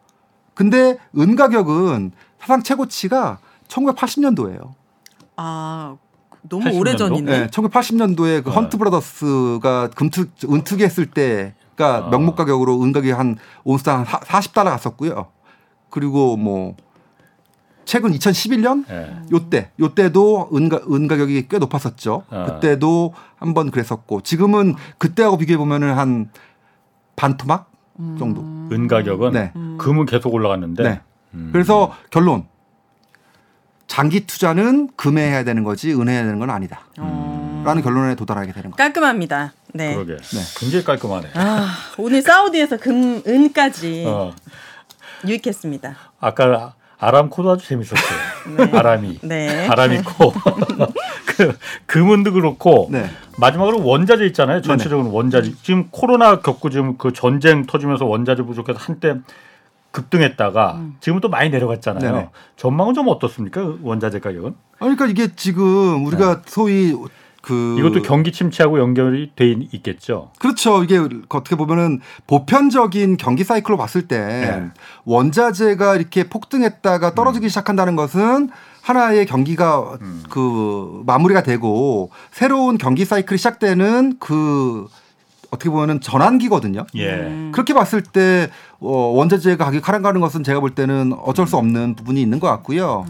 [0.55, 4.71] 근데 은 가격은 사상 최고치가 1980년도예요.
[5.37, 5.97] 아
[6.49, 6.79] 너무 80년도?
[6.79, 7.39] 오래 전이네.
[7.41, 8.55] 네, 1980년도에 그 네.
[8.55, 12.11] 헌트 브라더스가 금투 은투기 했을 때 가 아.
[12.11, 15.29] 명목 가격으로 은 가격이 한 온스당 한 40달러 갔었고요.
[15.91, 16.77] 그리고 뭐
[17.85, 19.17] 최근 2011년 예.
[19.33, 22.25] 요때 요때도 은, 가, 은 가격이 꽤 높았었죠.
[22.31, 22.45] 아.
[22.45, 26.31] 그때도 한번 그랬었고 지금은 그때하고 비교해 보면은 한
[27.17, 27.71] 반토막
[28.19, 28.41] 정도.
[28.41, 29.53] 은 가격은 네.
[29.79, 31.01] 금은 계속 올라갔는데 네.
[31.35, 31.51] 음.
[31.53, 32.47] 그래서 결론
[33.87, 36.81] 장기 투자는 금에 해야 되는 거지 은에 해야 되는 건 아니다.
[36.99, 37.63] 어.
[37.65, 38.77] 라는 결론에 도달하게 되는 거죠.
[38.77, 39.53] 깔끔합니다.
[39.73, 39.95] 네.
[39.95, 40.17] 그러게
[40.59, 41.29] 굉장히 깔끔하네.
[41.35, 41.69] 아,
[41.99, 44.33] 오늘 사우디에서 금 은까지 어.
[45.27, 45.97] 유익했습니다.
[46.21, 48.79] 아까 아람코도 아주 재밌었어요.
[48.79, 49.19] 아람이.
[49.23, 49.67] 네.
[49.67, 50.33] 아람이코.
[51.27, 53.07] 그 금은도 그렇고 네.
[53.39, 54.63] 마지막으로 원자재 있잖아요.
[54.63, 55.53] 전체적으로 원자재.
[55.63, 59.17] 지금 코로나 겪고 지금 그 전쟁 터지면서 원자재 부족해서 한때
[59.91, 62.13] 급등했다가 지금 또 많이 내려갔잖아요.
[62.13, 62.29] 네네.
[62.57, 63.75] 전망은 좀 어떻습니까?
[63.83, 64.55] 원자재 가격은?
[64.79, 66.95] 그러니까 이게 지금 우리가 소위
[67.43, 67.81] 그 네.
[67.81, 70.31] 이것도 경기 침체하고 연결이 돼 있겠죠.
[70.39, 70.83] 그렇죠.
[70.85, 74.71] 이게 어떻게 보면은 보편적인 경기 사이클로 봤을 때 네.
[75.05, 78.49] 원자재가 이렇게 폭등했다가 떨어지기 시작한다는 것은
[78.81, 80.23] 하나의 경기가 음.
[80.31, 84.87] 그 마무리가 되고 새로운 경기 사이클이 시작되는 그
[85.51, 86.87] 어떻게 보면은 전환기거든요.
[86.95, 87.11] 예.
[87.11, 87.51] 음.
[87.53, 92.23] 그렇게 봤을 때 어, 원자재가 가격이 하락하는 것은 제가 볼 때는 어쩔 수 없는 부분이
[92.23, 93.05] 있는 것 같고요.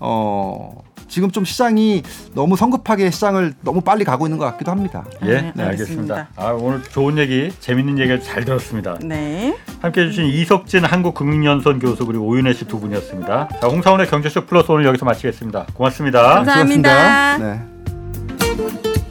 [0.00, 2.02] 어, 지금 좀 시장이
[2.34, 5.04] 너무 성급하게 시장을 너무 빨리 가고 있는 것 같기도 합니다.
[5.22, 6.14] 예, 네, 네, 알겠습니다.
[6.14, 6.28] 알겠습니다.
[6.36, 8.98] 아, 오늘 좋은 얘기, 재밌는 얘기를 잘 들었습니다.
[9.02, 9.56] 네.
[9.80, 13.48] 함께 해주신 이석진 한국금융연수원 교수 그리고 오윤혜 씨 두 분이었습니다.
[13.60, 15.66] 자, 홍사원의 경제쇼 플러스 오늘 여기서 마치겠습니다.
[15.74, 16.22] 고맙습니다.
[16.22, 17.36] 감사합니다.
[17.36, 17.38] 수고하셨습니다.
[17.38, 19.05] 네.